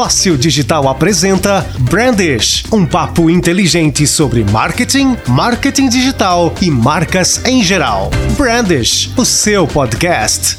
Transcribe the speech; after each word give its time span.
Fóssil 0.00 0.38
Digital 0.38 0.88
apresenta 0.88 1.60
Brandish, 1.80 2.64
um 2.72 2.86
papo 2.86 3.28
inteligente 3.28 4.06
sobre 4.06 4.42
marketing, 4.44 5.14
marketing 5.28 5.90
digital 5.90 6.54
e 6.58 6.70
marcas 6.70 7.44
em 7.44 7.62
geral. 7.62 8.10
Brandish, 8.34 9.12
o 9.14 9.26
seu 9.26 9.66
podcast. 9.66 10.56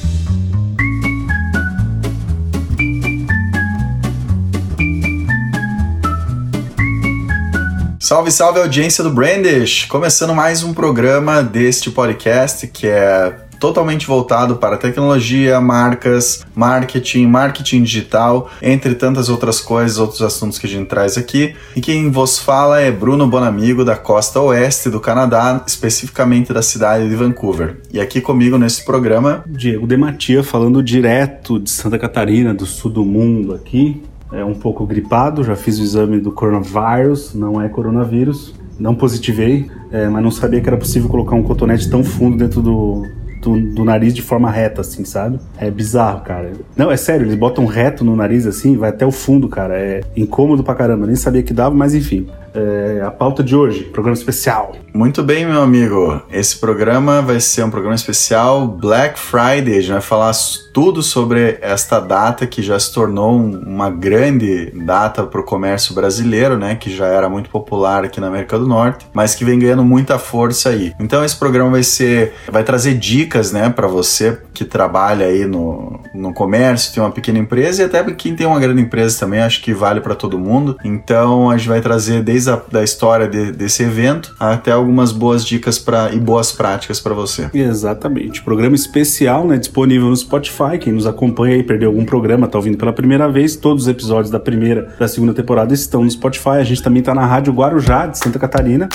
Salve, 8.00 8.30
salve 8.30 8.60
audiência 8.60 9.04
do 9.04 9.10
Brandish! 9.10 9.86
Começando 9.86 10.36
mais 10.36 10.62
um 10.62 10.72
programa 10.72 11.42
deste 11.42 11.90
podcast 11.90 12.68
que 12.68 12.86
é 12.86 13.51
totalmente 13.62 14.08
voltado 14.08 14.56
para 14.56 14.76
tecnologia, 14.76 15.62
marcas, 15.62 16.44
marketing, 16.56 17.28
marketing 17.28 17.84
digital, 17.84 18.50
entre 18.60 18.96
tantas 18.96 19.30
outras 19.30 19.62
coisas, 19.62 20.00
outros 20.00 20.24
assuntos 20.24 20.58
que 20.58 20.66
a 20.66 20.70
gente 20.70 20.88
traz 20.88 21.16
aqui. 21.16 21.54
E 21.76 21.80
quem 21.80 22.10
vos 22.10 22.40
fala 22.40 22.82
é 22.82 22.92
Bruno 22.92 23.28
Bonamigo, 23.28 23.86
da 23.86 23.96
costa 23.96 24.42
oeste 24.42 24.90
do 24.90 25.00
Canadá, 25.00 25.64
especificamente 25.68 26.52
da 26.52 26.64
cidade 26.64 27.08
de 27.08 27.16
Vancouver. 27.16 27.78
E 27.94 28.02
aqui 28.02 28.20
comigo 28.20 28.58
nesse 28.58 28.84
programa, 28.84 29.46
Diego 29.48 29.86
Dematia, 29.86 30.44
falando 30.44 30.82
direto 30.82 31.60
de 31.60 31.70
Santa 31.70 32.00
Catarina, 32.00 32.56
do 32.56 32.66
sul 32.66 32.90
do 32.90 33.06
mundo 33.06 33.54
aqui. 33.54 34.02
É 34.34 34.44
um 34.44 34.56
pouco 34.56 34.88
gripado, 34.88 35.44
já 35.44 35.56
fiz 35.56 35.78
o 35.78 35.84
exame 35.84 36.20
do 36.20 36.32
coronavírus, 36.32 37.36
não 37.36 37.62
é 37.62 37.70
coronavírus, 37.70 38.56
não 38.80 38.96
positivei, 38.96 39.70
é, 39.92 40.08
mas 40.08 40.24
não 40.24 40.32
sabia 40.32 40.62
que 40.62 40.68
era 40.68 40.78
possível 40.78 41.08
colocar 41.08 41.36
um 41.36 41.44
cotonete 41.44 41.88
tão 41.90 42.04
fundo 42.04 42.38
dentro 42.38 42.62
do, 42.62 43.06
do, 43.42 43.60
do, 43.60 43.84
nariz 43.84 44.14
de 44.14 44.22
forma 44.22 44.50
reta, 44.50 44.82
assim, 44.82 45.04
sabe? 45.04 45.40
É 45.58 45.70
bizarro, 45.70 46.22
cara. 46.22 46.52
Não, 46.78 46.92
é 46.92 46.98
sério, 46.98 47.26
eles 47.26 47.36
botam 47.36 47.66
reto 47.66 48.04
no 48.06 48.16
nariz 48.16 48.46
assim, 48.46 48.78
vai 48.78 48.90
até 48.90 49.06
o 49.06 49.12
fundo, 49.12 49.50
cara. 49.50 49.78
É 49.78 50.02
incômodo 50.16 50.64
pra 50.64 50.76
caramba. 50.76 51.08
Nem 51.08 51.16
sabia 51.16 51.44
que 51.44 51.54
dava, 51.54 51.76
mas 51.76 51.96
enfim. 51.96 52.28
É, 52.54 53.02
a 53.06 53.12
pauta 53.12 53.44
de 53.44 53.56
hoje, 53.56 53.84
programa 53.86 54.18
especial. 54.18 54.76
Muito 54.94 55.24
bem, 55.24 55.46
meu 55.46 55.62
amigo. 55.62 56.22
Esse 56.30 56.58
programa 56.58 57.22
vai 57.22 57.40
ser 57.40 57.64
um 57.64 57.70
programa 57.70 57.96
especial 57.96 58.68
Black 58.68 59.18
Friday. 59.18 59.78
A 59.78 59.82
gente 59.82 59.92
vai 59.92 60.02
falar 60.02 60.34
tudo 60.74 61.02
sobre 61.02 61.58
esta 61.62 62.00
data 62.00 62.46
que 62.46 62.62
já 62.62 62.78
se 62.78 62.94
tornou 62.94 63.38
uma 63.38 63.90
grande 63.90 64.72
data 64.86 65.24
para 65.24 65.40
o 65.40 65.46
comércio 65.46 65.96
brasileiro, 65.96 66.58
né? 66.58 66.76
Que 66.76 66.94
já 66.94 67.08
era 67.08 67.30
muito 67.30 67.50
popular 67.50 68.04
aqui 68.04 68.20
na 68.20 68.28
América 68.28 68.60
do 68.60 68.68
Norte, 68.68 69.06
mas 69.14 69.34
que 69.34 69.46
vem 69.46 69.60
ganhando 69.60 69.84
muita 69.84 70.20
força 70.20 70.70
aí. 70.70 70.94
Então 71.00 71.24
esse 71.24 71.38
programa 71.38 71.72
vai 71.72 71.84
ser, 71.84 72.34
vai 72.50 72.64
trazer 72.64 72.96
dicas, 72.96 73.52
né, 73.52 73.70
para 73.70 73.88
você 73.88 74.38
que 74.54 74.66
trabalha 74.66 75.26
aí 75.26 75.46
no, 75.46 76.00
no 76.14 76.34
comércio, 76.34 76.94
tem 76.94 77.02
uma 77.02 77.12
pequena 77.12 77.40
empresa 77.40 77.82
e 77.82 77.86
até 77.86 78.04
quem 78.12 78.36
tem 78.36 78.46
uma 78.46 78.60
grande 78.60 78.82
empresa 78.82 79.20
também. 79.20 79.40
Acho 79.40 79.62
que 79.62 79.74
vale 79.74 80.02
para 80.02 80.16
todo 80.16 80.38
mundo. 80.38 80.78
Então 80.84 81.50
a 81.50 81.58
gente 81.58 81.70
vai 81.70 81.80
trazer 81.80 82.22
desde 82.22 82.41
a 82.48 82.62
da 82.72 82.84
história 82.84 83.28
de, 83.28 83.52
desse 83.52 83.84
evento 83.84 84.36
até 84.40 84.72
algumas 84.72 85.12
boas 85.12 85.46
dicas 85.46 85.78
para 85.80 86.14
e 86.14 86.20
boas 86.20 86.52
práticas 86.52 87.00
para 87.00 87.14
você. 87.14 87.50
Exatamente. 87.54 88.42
Programa 88.42 88.76
especial, 88.76 89.46
né, 89.46 89.58
disponível 89.58 90.10
no 90.10 90.16
Spotify. 90.16 90.78
Quem 90.80 90.94
nos 90.94 91.08
acompanha 91.08 91.58
e 91.58 91.64
perdeu 91.64 91.90
algum 91.90 92.06
programa, 92.06 92.48
tá 92.48 92.58
ouvindo 92.58 92.78
pela 92.78 92.94
primeira 92.94 93.30
vez, 93.30 93.56
todos 93.56 93.84
os 93.84 93.90
episódios 93.90 94.30
da 94.30 94.40
primeira 94.40 94.94
da 95.00 95.08
segunda 95.08 95.34
temporada 95.34 95.74
estão 95.74 96.04
no 96.04 96.12
Spotify. 96.12 96.60
A 96.60 96.64
gente 96.64 96.82
também 96.82 97.02
tá 97.02 97.14
na 97.14 97.26
Rádio 97.26 97.54
Guarujá 97.54 98.08
de 98.08 98.18
Santa 98.18 98.40
Catarina. 98.40 98.90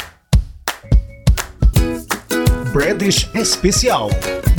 Bradish 2.73 3.31
Especial. 3.35 4.11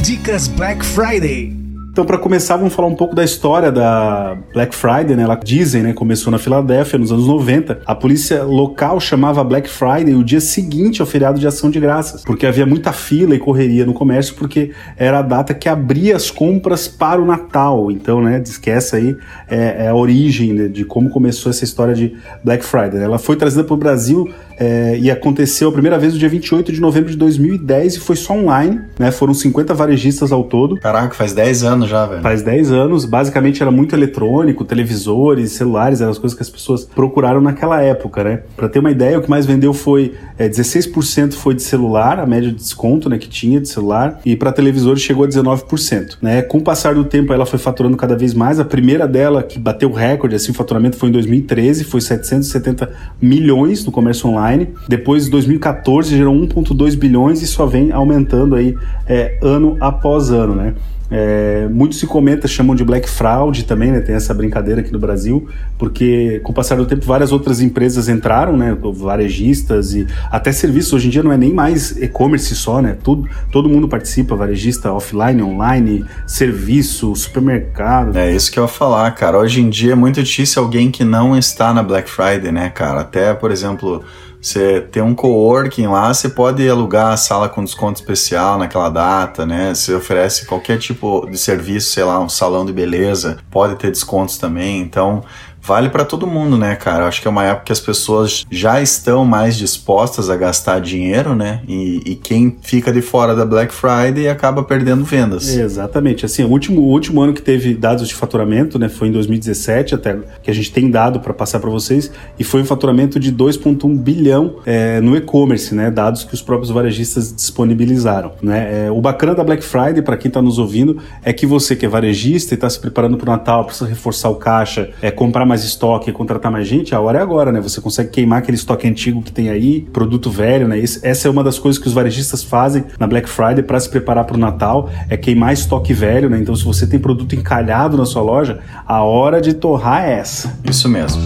Dicas 0.02 0.48
Black 0.48 0.84
Friday. 0.84 1.67
Então, 1.98 2.06
para 2.06 2.20
começar, 2.20 2.58
vamos 2.58 2.76
falar 2.76 2.88
um 2.90 2.94
pouco 2.94 3.16
da 3.16 3.24
história 3.24 3.72
da 3.72 4.38
Black 4.54 4.76
Friday, 4.76 5.16
né? 5.16 5.24
Ela 5.24 5.34
dizem, 5.34 5.82
né? 5.82 5.94
Começou 5.94 6.30
na 6.30 6.38
Filadélfia 6.38 7.00
nos 7.00 7.12
anos 7.12 7.26
90. 7.26 7.80
A 7.84 7.96
polícia 7.96 8.44
local 8.44 9.00
chamava 9.00 9.44
Black 9.44 9.68
Friday 9.68 10.14
o 10.14 10.24
dia 10.24 10.40
seguinte 10.40 11.02
ao 11.02 11.08
feriado 11.08 11.40
de 11.40 11.48
ação 11.48 11.72
de 11.72 11.80
graças, 11.80 12.24
porque 12.24 12.46
havia 12.46 12.68
muita 12.68 12.94
fila 12.94 13.34
e 13.34 13.40
correria 13.40 13.84
no 13.84 13.96
comércio, 13.96 14.36
porque 14.36 14.74
era 14.96 15.18
a 15.18 15.22
data 15.24 15.56
que 15.56 15.68
abria 15.68 16.16
as 16.16 16.30
compras 16.30 16.88
para 16.88 17.20
o 17.20 17.26
Natal. 17.26 17.90
Então, 17.90 18.22
né? 18.22 18.44
Esquece 18.46 18.96
aí 18.96 19.18
é, 19.50 19.86
é 19.86 19.88
a 19.88 19.96
origem 19.96 20.54
né, 20.54 20.68
de 20.68 20.86
como 20.86 21.10
começou 21.10 21.50
essa 21.50 21.64
história 21.64 21.96
de 21.96 22.16
Black 22.44 22.64
Friday. 22.64 23.02
Ela 23.02 23.18
foi 23.18 23.36
trazida 23.36 23.64
para 23.64 23.74
o 23.74 23.78
Brasil 23.78 24.32
é, 24.60 24.98
e 24.98 25.12
aconteceu 25.12 25.70
a 25.70 25.72
primeira 25.72 26.00
vez 26.00 26.14
no 26.14 26.20
dia 26.20 26.28
28 26.28 26.72
de 26.72 26.82
novembro 26.82 27.12
de 27.12 27.18
2010 27.18 27.96
e 27.96 28.00
foi 28.00 28.16
só 28.16 28.34
online, 28.34 28.82
né? 28.98 29.12
Foram 29.12 29.34
50 29.34 29.74
varejistas 29.74 30.32
ao 30.32 30.44
todo. 30.44 30.78
Caraca, 30.78 31.14
faz 31.14 31.32
10 31.34 31.64
anos 31.64 31.90
já, 31.90 32.06
velho. 32.08 32.22
Faz 32.24 32.42
10 32.42 32.72
anos. 32.72 33.06
Basicamente 33.06 33.62
era 33.62 33.70
muito 33.70 33.96
eletrônico, 33.96 34.66
televisores, 34.66 35.52
celulares, 35.52 36.02
eram 36.02 36.12
as 36.12 36.18
coisas 36.18 36.36
que 36.36 36.42
as 36.42 36.50
pessoas 36.50 36.84
procuraram 36.84 37.40
naquela 37.40 37.82
época, 37.82 38.24
né? 38.24 38.42
Pra 38.56 38.68
ter 38.68 38.80
uma 38.80 38.90
ideia, 38.90 39.20
o 39.20 39.22
que 39.22 39.30
mais 39.30 39.46
vendeu 39.46 39.74
foi 39.74 40.16
é, 40.40 40.50
16% 40.50 41.34
foi 41.34 41.54
de 41.54 41.62
celular, 41.62 42.20
a 42.20 42.26
média 42.26 42.50
de 42.50 42.56
desconto, 42.56 43.10
né, 43.10 43.18
que 43.18 43.30
tinha 43.30 43.62
de 43.62 43.70
celular, 43.70 44.20
e 44.26 44.36
para 44.36 44.52
televisores 44.52 45.02
chegou 45.02 45.24
a 45.24 45.28
19%, 45.28 46.18
né? 46.22 46.42
Com 46.42 46.58
o 46.58 46.62
passar 46.62 46.96
do 46.96 47.04
tempo 47.04 47.32
ela 47.32 47.46
foi 47.46 47.60
faturando 47.60 47.96
cada 47.96 48.16
vez 48.16 48.34
mais. 48.34 48.60
A 48.60 48.66
primeira 48.66 49.08
dela 49.08 49.44
que 49.44 49.60
bateu 49.60 49.90
o 49.90 49.94
recorde, 49.94 50.36
assim, 50.36 50.52
o 50.52 50.56
faturamento 50.56 50.98
foi 50.98 51.10
em 51.10 51.12
2013, 51.12 51.84
foi 51.84 52.02
770 52.02 52.90
milhões 53.22 53.86
no 53.86 53.92
comércio 53.92 54.28
online 54.28 54.47
online. 54.48 54.70
Depois, 54.88 55.28
2014, 55.28 56.16
gerou 56.16 56.34
1,2 56.34 56.96
bilhões 56.96 57.42
e 57.42 57.48
só 57.48 57.66
vem 57.66 57.92
aumentando 57.92 58.56
aí 58.56 58.76
é, 59.08 59.38
ano 59.42 59.78
após 59.80 60.32
ano, 60.32 60.56
né? 60.56 60.74
É, 61.10 61.70
muito 61.72 61.96
se 61.96 62.06
comenta, 62.06 62.50
chamam 62.50 62.76
de 62.76 62.84
Black 62.84 63.10
Fraud 63.10 63.64
também, 63.64 63.92
né? 63.92 64.02
Tem 64.02 64.14
essa 64.14 64.34
brincadeira 64.34 64.82
aqui 64.82 64.92
no 64.92 65.00
Brasil, 65.00 65.48
porque 65.78 66.42
com 66.44 66.52
o 66.52 66.56
passar 66.56 66.76
do 66.76 66.86
tempo 66.86 67.06
várias 67.06 67.32
outras 67.32 67.62
empresas 67.62 68.10
entraram, 68.10 68.58
né? 68.58 68.78
Varejistas 68.94 69.94
e 69.94 70.06
até 70.30 70.52
serviços. 70.52 70.94
Hoje 70.94 71.08
em 71.08 71.10
dia 71.10 71.24
não 71.24 71.32
é 71.32 71.38
nem 71.38 71.54
mais 71.54 71.92
e-commerce 71.92 72.54
só, 72.56 72.82
né? 72.82 72.98
Tudo, 73.02 73.28
todo 73.52 73.70
mundo 73.70 73.88
participa, 73.88 74.36
varejista 74.36 74.92
offline, 74.92 75.42
online, 75.42 76.04
serviço, 76.26 77.16
supermercado. 77.16 78.18
É 78.18 78.36
isso 78.36 78.52
que 78.52 78.60
eu 78.60 78.64
ia 78.64 78.68
falar, 78.68 79.10
cara. 79.12 79.40
Hoje 79.40 79.62
em 79.62 79.70
dia 79.70 79.94
é 79.94 79.96
muito 79.96 80.22
difícil 80.22 80.62
alguém 80.62 80.92
que 80.92 81.06
não 81.06 81.38
está 81.38 81.74
na 81.74 81.82
Black 81.82 82.10
Friday, 82.10 82.52
né, 82.52 82.70
cara? 82.70 83.02
Até, 83.02 83.34
por 83.34 83.50
exemplo 83.50 84.04
você 84.42 84.82
tem 84.82 85.02
um 85.02 85.16
coworking 85.16 85.88
lá, 85.88 86.14
você 86.14 86.30
pode 86.30 86.68
alugar 86.70 87.14
a 87.14 87.18
sala 87.18 87.50
com 87.50 87.64
desconto 87.64 88.00
especial 88.00 88.58
naquela 88.58 88.90
data, 88.90 89.46
né? 89.46 89.74
Você 89.74 89.94
oferece 89.94 90.46
qualquer 90.46 90.78
tipo 90.78 91.28
de 91.30 91.38
serviço, 91.38 91.90
sei 91.90 92.04
lá, 92.04 92.20
um 92.20 92.30
salão 92.30 92.66
de 92.66 92.72
beleza, 92.72 93.38
pode 93.50 93.76
ter 93.76 93.92
descontos 93.92 94.38
também. 94.38 94.80
Então, 94.80 95.24
vale 95.68 95.90
para 95.90 96.06
todo 96.06 96.26
mundo, 96.26 96.58
né, 96.58 96.76
cara? 96.76 97.06
Acho 97.06 97.22
que 97.22 97.28
é 97.28 97.30
uma 97.30 97.44
época 97.44 97.66
que 97.66 97.72
as 97.74 97.80
pessoas 97.82 98.46
já 98.50 98.82
estão 98.82 99.26
mais 99.26 99.58
dispostas 99.58 100.30
a 100.30 100.38
gastar 100.38 100.80
dinheiro, 100.80 101.36
né? 101.36 101.60
E, 101.68 102.02
e 102.06 102.16
quem 102.16 102.58
fica 102.62 102.92
de 102.94 103.02
fora 103.02 103.36
da 103.36 103.46
Black 103.46 103.74
Friday 103.74 104.30
acaba 104.30 104.64
perdendo 104.64 105.04
vendas. 105.04 105.50
Exatamente. 105.50 106.26
Assim, 106.26 106.46
o 106.46 106.48
último, 106.48 106.82
o 106.82 106.86
último 106.86 107.22
ano 107.22 107.34
que 107.34 107.42
teve 107.42 107.74
dados 107.74 108.08
de 108.08 108.16
faturamento, 108.16 108.80
né, 108.80 108.88
foi 108.88 109.10
em 109.10 109.12
2017, 109.12 109.94
até 109.94 110.18
que 110.42 110.50
a 110.50 110.54
gente 110.54 110.72
tem 110.72 110.90
dado 110.90 111.20
para 111.20 111.34
passar 111.34 111.60
para 111.60 111.70
vocês, 111.70 112.10
e 112.40 112.46
foi 112.46 112.62
um 112.62 112.66
faturamento 112.66 113.20
de 113.20 113.34
2,1 113.34 113.98
bilhão 113.98 114.60
é, 114.66 115.02
no 115.02 115.18
e-commerce, 115.18 115.76
né? 115.76 115.92
Dados 115.92 116.24
que 116.24 116.34
os 116.34 116.42
próprios 116.42 116.72
varejistas 116.72 117.34
disponibilizaram, 117.36 118.32
né? 118.42 118.86
É, 118.86 118.92
o 118.92 119.02
bacana 119.02 119.36
da 119.36 119.44
Black 119.44 119.66
Friday, 119.66 120.02
para 120.02 120.16
quem 120.16 120.30
está 120.30 120.42
nos 120.42 120.60
ouvindo, 120.60 120.98
é 121.24 121.34
que 121.34 121.46
você 121.46 121.76
que 121.76 121.86
é 121.86 121.90
varejista 121.90 122.54
e 122.54 122.56
está 122.56 122.70
se 122.70 122.80
preparando 122.80 123.18
para 123.18 123.30
o 123.30 123.32
Natal, 123.34 123.66
precisa 123.66 123.90
reforçar 123.90 124.30
o 124.30 124.36
caixa, 124.36 124.92
é 125.02 125.12
comprar 125.12 125.46
mais 125.46 125.57
mais 125.58 125.64
estoque, 125.64 126.12
contratar 126.12 126.52
mais 126.52 126.68
gente, 126.68 126.94
a 126.94 127.00
hora 127.00 127.18
é 127.18 127.22
agora, 127.22 127.52
né? 127.52 127.60
Você 127.60 127.82
consegue 127.82 128.10
queimar 128.10 128.40
aquele 128.40 128.56
estoque 128.56 128.88
antigo 128.88 129.24
que 129.24 129.32
tem 129.32 129.50
aí, 129.50 129.82
produto 129.92 130.30
velho, 130.30 130.68
né? 130.68 130.78
essa 130.80 131.28
é 131.28 131.32
uma 131.32 131.44
das 131.44 131.58
coisas 131.58 131.82
que 131.82 131.88
os 131.88 131.94
varejistas 131.94 132.44
fazem 132.44 132.84
na 133.00 133.08
Black 133.08 133.28
Friday 133.28 133.64
para 133.64 133.80
se 133.80 133.90
preparar 133.90 134.26
para 134.26 134.36
o 134.36 134.40
Natal, 134.40 134.90
é 135.10 135.18
queimar 135.18 135.54
estoque 135.54 135.94
velho, 135.94 136.30
né? 136.30 136.38
Então, 136.38 136.56
se 136.56 136.64
você 136.64 136.86
tem 136.86 137.00
produto 137.00 137.34
encalhado 137.34 137.98
na 137.98 138.06
sua 138.06 138.22
loja, 138.22 138.60
a 138.86 139.02
hora 139.02 139.42
de 139.42 139.54
torrar 139.54 140.04
é 140.08 140.20
essa. 140.20 140.60
Isso 140.64 140.88
mesmo. 140.88 141.22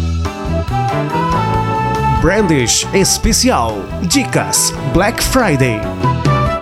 Brandish 2.22 2.88
Especial. 2.94 3.76
Dicas 4.03 4.73
Black 4.94 5.22
Friday. 5.22 5.79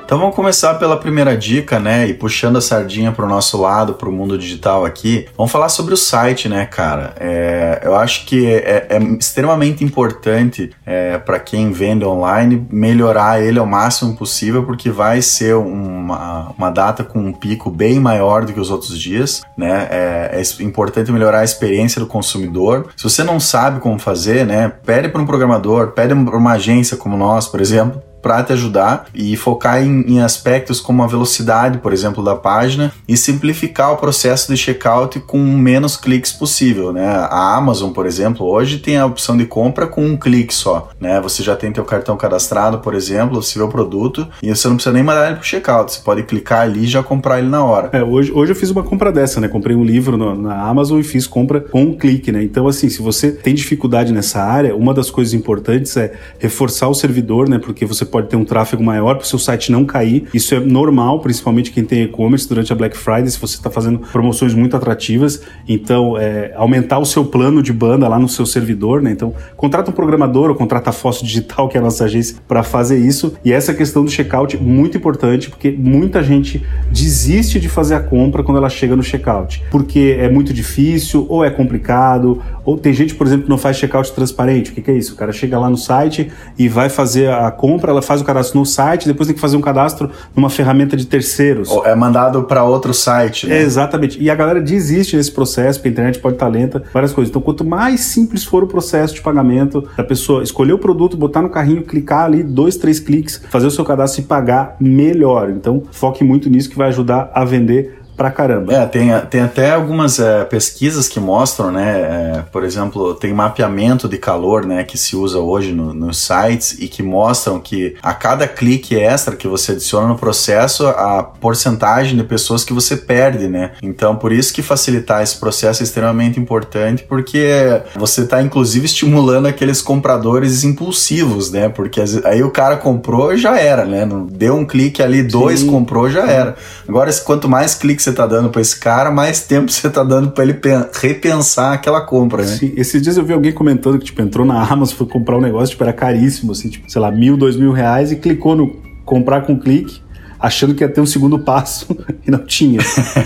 Então 0.09 0.17
vamos 0.17 0.35
começar 0.35 0.73
pela 0.73 0.97
primeira 0.97 1.37
dica, 1.37 1.79
né? 1.79 2.07
E 2.07 2.15
puxando 2.15 2.57
a 2.57 2.61
sardinha 2.61 3.11
para 3.11 3.23
o 3.23 3.29
nosso 3.29 3.61
lado, 3.61 3.93
para 3.93 4.09
o 4.09 4.11
mundo 4.11 4.39
digital 4.39 4.83
aqui, 4.83 5.27
vamos 5.37 5.51
falar 5.51 5.69
sobre 5.69 5.93
o 5.93 5.97
site, 5.97 6.49
né, 6.49 6.65
cara? 6.65 7.13
É, 7.19 7.81
eu 7.83 7.95
acho 7.95 8.25
que 8.25 8.47
é, 8.47 8.87
é 8.89 9.03
extremamente 9.19 9.83
importante 9.83 10.71
é, 10.83 11.19
para 11.19 11.39
quem 11.39 11.71
vende 11.71 12.05
online 12.05 12.65
melhorar 12.71 13.39
ele 13.39 13.59
ao 13.59 13.67
máximo 13.67 14.15
possível, 14.15 14.63
porque 14.63 14.89
vai 14.89 15.21
ser 15.21 15.55
uma, 15.55 16.55
uma 16.57 16.71
data 16.71 17.03
com 17.03 17.19
um 17.19 17.31
pico 17.31 17.69
bem 17.69 17.99
maior 17.99 18.45
do 18.45 18.51
que 18.51 18.59
os 18.59 18.71
outros 18.71 18.99
dias, 18.99 19.43
né? 19.55 19.89
É, 19.91 20.41
é 20.41 20.63
importante 20.63 21.11
melhorar 21.11 21.41
a 21.41 21.45
experiência 21.45 22.01
do 22.01 22.07
consumidor. 22.07 22.87
Se 22.97 23.03
você 23.03 23.23
não 23.23 23.39
sabe 23.39 23.79
como 23.79 23.99
fazer, 23.99 24.43
né? 24.43 24.73
Pede 24.83 25.07
para 25.07 25.21
um 25.21 25.25
programador, 25.27 25.91
pede 25.91 26.15
para 26.15 26.35
uma 26.35 26.53
agência 26.53 26.97
como 26.97 27.15
nós, 27.15 27.47
por 27.47 27.61
exemplo 27.61 28.08
para 28.21 28.43
te 28.43 28.53
ajudar 28.53 29.05
e 29.13 29.35
focar 29.35 29.81
em, 29.83 30.01
em, 30.07 30.21
aspectos 30.21 30.79
como 30.79 31.03
a 31.03 31.07
velocidade, 31.07 31.77
por 31.77 31.93
exemplo, 31.93 32.23
da 32.23 32.35
página 32.35 32.91
e 33.07 33.15
simplificar 33.15 33.93
o 33.93 33.97
processo 33.97 34.51
de 34.51 34.57
checkout 34.57 35.19
com 35.21 35.37
menos 35.37 35.95
cliques 35.95 36.31
possível, 36.31 36.91
né? 36.91 37.07
A 37.07 37.55
Amazon, 37.55 37.91
por 37.91 38.05
exemplo, 38.05 38.45
hoje 38.45 38.79
tem 38.79 38.97
a 38.97 39.05
opção 39.05 39.37
de 39.37 39.45
compra 39.45 39.87
com 39.87 40.05
um 40.05 40.17
clique 40.17 40.53
só, 40.53 40.89
né? 40.99 41.19
Você 41.21 41.43
já 41.43 41.55
tem 41.55 41.71
teu 41.71 41.85
cartão 41.85 42.17
cadastrado, 42.17 42.79
por 42.79 42.93
exemplo, 42.93 43.41
você 43.41 43.57
vê 43.57 43.65
o 43.65 43.69
produto 43.69 44.27
e 44.41 44.53
você 44.53 44.67
não 44.67 44.75
precisa 44.75 44.93
nem 44.93 45.03
mandar 45.03 45.27
ele 45.27 45.35
pro 45.35 45.45
checkout, 45.45 45.91
você 45.91 46.01
pode 46.01 46.23
clicar 46.23 46.61
ali 46.61 46.83
e 46.83 46.87
já 46.87 47.01
comprar 47.01 47.39
ele 47.39 47.49
na 47.49 47.63
hora. 47.63 47.89
É, 47.93 48.03
hoje, 48.03 48.31
hoje 48.31 48.51
eu 48.51 48.55
fiz 48.55 48.69
uma 48.69 48.83
compra 48.83 49.11
dessa, 49.11 49.39
né? 49.39 49.47
Comprei 49.47 49.75
um 49.75 49.83
livro 49.83 50.17
no, 50.17 50.35
na 50.35 50.61
Amazon 50.61 50.99
e 50.99 51.03
fiz 51.03 51.25
compra 51.27 51.61
com 51.61 51.83
um 51.83 51.97
clique, 51.97 52.31
né? 52.31 52.43
Então, 52.43 52.67
assim, 52.67 52.89
se 52.89 53.01
você 53.01 53.31
tem 53.31 53.53
dificuldade 53.53 54.11
nessa 54.11 54.41
área, 54.41 54.75
uma 54.75 54.93
das 54.93 55.09
coisas 55.09 55.33
importantes 55.33 55.95
é 55.97 56.13
reforçar 56.37 56.87
o 56.87 56.93
servidor, 56.93 57.47
né? 57.47 57.59
Porque 57.59 57.85
você 57.85 58.05
pode 58.09 58.27
ter 58.27 58.35
um 58.35 58.45
tráfego 58.45 58.83
maior 58.83 59.15
para 59.15 59.23
o 59.23 59.27
seu 59.27 59.39
site 59.39 59.71
não 59.71 59.85
cair. 59.85 60.27
Isso 60.33 60.53
é 60.55 60.59
normal, 60.59 61.19
principalmente 61.19 61.71
quem 61.71 61.83
tem 61.83 62.03
e-commerce 62.03 62.47
durante 62.47 62.71
a 62.73 62.75
Black 62.75 62.97
Friday, 62.97 63.29
se 63.29 63.39
você 63.39 63.55
está 63.55 63.69
fazendo 63.69 63.99
promoções 63.99 64.53
muito 64.53 64.75
atrativas. 64.75 65.41
Então, 65.67 66.17
é, 66.17 66.53
aumentar 66.55 66.99
o 66.99 67.05
seu 67.05 67.25
plano 67.25 67.61
de 67.61 67.71
banda 67.71 68.07
lá 68.07 68.19
no 68.19 68.27
seu 68.27 68.45
servidor, 68.45 69.01
né? 69.01 69.11
Então, 69.11 69.33
contrata 69.55 69.91
um 69.91 69.93
programador 69.93 70.49
ou 70.49 70.55
contrata 70.55 70.89
a 70.89 70.93
Fóssil 70.93 71.25
Digital, 71.25 71.67
que 71.67 71.77
é 71.77 71.79
a 71.79 71.83
nossa 71.83 72.05
agência, 72.05 72.37
para 72.47 72.63
fazer 72.63 72.97
isso. 72.97 73.33
E 73.43 73.51
essa 73.51 73.73
questão 73.73 74.03
do 74.03 74.11
checkout 74.11 74.57
muito 74.57 74.97
importante, 74.97 75.49
porque 75.49 75.71
muita 75.71 76.23
gente 76.23 76.65
desiste 76.91 77.59
de 77.59 77.69
fazer 77.69 77.95
a 77.95 77.99
compra 77.99 78.43
quando 78.43 78.57
ela 78.57 78.69
chega 78.69 78.95
no 78.95 79.03
checkout, 79.03 79.63
porque 79.71 80.17
é 80.19 80.29
muito 80.29 80.53
difícil, 80.53 81.25
ou 81.29 81.43
é 81.43 81.49
complicado, 81.49 82.41
ou 82.65 82.77
tem 82.77 82.93
gente, 82.93 83.15
por 83.15 83.25
exemplo, 83.25 83.43
que 83.43 83.49
não 83.49 83.57
faz 83.57 83.77
checkout 83.77 84.11
transparente. 84.13 84.71
O 84.71 84.73
que, 84.73 84.81
que 84.81 84.91
é 84.91 84.93
isso? 84.93 85.13
O 85.13 85.17
cara 85.17 85.31
chega 85.31 85.57
lá 85.57 85.69
no 85.69 85.77
site 85.77 86.31
e 86.57 86.67
vai 86.67 86.89
fazer 86.89 87.29
a 87.29 87.49
compra, 87.51 87.91
ela 87.99 88.01
faz 88.01 88.21
o 88.21 88.23
cadastro 88.23 88.57
no 88.59 88.65
site, 88.65 89.07
depois 89.07 89.27
tem 89.27 89.35
que 89.35 89.41
fazer 89.41 89.57
um 89.57 89.61
cadastro 89.61 90.09
numa 90.35 90.49
ferramenta 90.49 90.95
de 90.95 91.05
terceiros. 91.05 91.69
É 91.85 91.93
mandado 91.93 92.43
para 92.43 92.63
outro 92.63 92.93
site, 92.93 93.47
né? 93.47 93.59
É, 93.59 93.61
exatamente. 93.61 94.21
E 94.21 94.29
a 94.29 94.35
galera 94.35 94.61
desiste 94.61 95.15
nesse 95.15 95.31
processo, 95.31 95.79
porque 95.79 95.89
a 95.89 95.91
internet 95.91 96.19
pode 96.19 96.35
estar 96.35 96.47
lenta, 96.47 96.83
várias 96.93 97.11
coisas. 97.11 97.29
Então, 97.29 97.41
quanto 97.41 97.63
mais 97.63 98.01
simples 98.01 98.43
for 98.43 98.63
o 98.63 98.67
processo 98.67 99.13
de 99.13 99.21
pagamento, 99.21 99.87
da 99.95 100.03
pessoa 100.03 100.41
escolher 100.41 100.73
o 100.73 100.79
produto, 100.79 101.17
botar 101.17 101.41
no 101.41 101.49
carrinho, 101.49 101.83
clicar 101.83 102.25
ali, 102.25 102.41
dois, 102.41 102.77
três 102.77 102.99
cliques, 102.99 103.41
fazer 103.49 103.67
o 103.67 103.71
seu 103.71 103.83
cadastro 103.83 104.21
e 104.21 104.25
pagar 104.25 104.75
melhor. 104.79 105.49
Então, 105.49 105.83
foque 105.91 106.23
muito 106.23 106.49
nisso 106.49 106.69
que 106.69 106.77
vai 106.77 106.87
ajudar 106.87 107.29
a 107.33 107.43
vender 107.43 107.98
pra 108.19 108.29
caramba. 108.29 108.73
É, 108.73 108.85
tem, 108.85 109.17
tem 109.29 109.39
até 109.39 109.71
algumas 109.71 110.19
é, 110.19 110.43
pesquisas 110.43 111.07
que 111.07 111.21
mostram, 111.21 111.71
né? 111.71 111.99
É, 112.01 112.43
por 112.51 112.65
exemplo, 112.65 113.15
tem 113.15 113.33
mapeamento 113.33 114.09
de 114.09 114.17
calor, 114.17 114.65
né? 114.65 114.83
Que 114.83 114.97
se 114.97 115.15
usa 115.15 115.39
hoje 115.39 115.71
no, 115.71 115.93
nos 115.93 116.17
sites 116.17 116.77
e 116.79 116.89
que 116.89 117.01
mostram 117.01 117.61
que 117.61 117.95
a 118.03 118.13
cada 118.13 118.45
clique 118.45 118.93
extra 118.93 119.37
que 119.37 119.47
você 119.47 119.71
adiciona 119.71 120.09
no 120.09 120.17
processo, 120.17 120.85
a 120.85 121.23
porcentagem 121.23 122.17
de 122.17 122.23
pessoas 122.25 122.65
que 122.65 122.73
você 122.73 122.97
perde, 122.97 123.47
né? 123.47 123.71
Então, 123.81 124.17
por 124.17 124.33
isso 124.33 124.53
que 124.53 124.61
facilitar 124.61 125.23
esse 125.23 125.37
processo 125.37 125.81
é 125.81 125.85
extremamente 125.85 126.37
importante, 126.37 127.05
porque 127.07 127.81
você 127.95 128.23
está 128.23 128.41
inclusive 128.41 128.85
estimulando 128.85 129.45
aqueles 129.45 129.81
compradores 129.81 130.65
impulsivos, 130.65 131.51
né? 131.51 131.69
Porque 131.69 132.03
aí 132.25 132.43
o 132.43 132.51
cara 132.51 132.75
comprou 132.75 133.37
já 133.37 133.57
era, 133.57 133.85
né? 133.85 134.05
Deu 134.29 134.55
um 134.55 134.65
clique 134.65 135.01
ali, 135.01 135.23
dois 135.23 135.61
Sim. 135.61 135.67
comprou 135.67 136.09
já 136.09 136.27
era. 136.27 136.57
Agora, 136.85 137.09
quanto 137.23 137.47
mais 137.47 137.75
cliques 137.75 138.08
você 138.09 138.13
tá 138.13 138.25
dando 138.25 138.49
para 138.49 138.61
esse 138.61 138.79
cara, 138.79 139.11
mais 139.11 139.41
tempo 139.41 139.71
você 139.71 139.89
tá 139.89 140.03
dando 140.03 140.31
para 140.31 140.43
ele 140.43 140.59
repensar 140.99 141.73
aquela 141.73 142.01
compra, 142.01 142.41
né? 142.43 142.47
Sim, 142.47 142.73
esses 142.75 143.01
dias 143.01 143.17
eu 143.17 143.23
vi 143.23 143.33
alguém 143.33 143.51
comentando 143.51 143.97
que, 143.99 144.05
tipo, 144.05 144.21
entrou 144.21 144.45
na 144.45 144.61
Amazon, 144.61 144.97
foi 144.97 145.07
comprar 145.07 145.37
um 145.37 145.41
negócio, 145.41 145.69
tipo, 145.69 145.83
era 145.83 145.93
caríssimo, 145.93 146.51
assim, 146.51 146.69
tipo, 146.69 146.89
sei 146.91 147.01
lá, 147.01 147.11
mil, 147.11 147.37
dois 147.37 147.55
mil 147.55 147.71
reais 147.71 148.11
e 148.11 148.15
clicou 148.15 148.55
no 148.55 148.75
comprar 149.05 149.41
com 149.41 149.57
clique 149.57 150.01
achando 150.39 150.73
que 150.73 150.83
ia 150.83 150.89
ter 150.89 151.01
um 151.01 151.05
segundo 151.05 151.37
passo 151.39 151.87
e 152.25 152.31
não 152.31 152.39
tinha. 152.39 152.79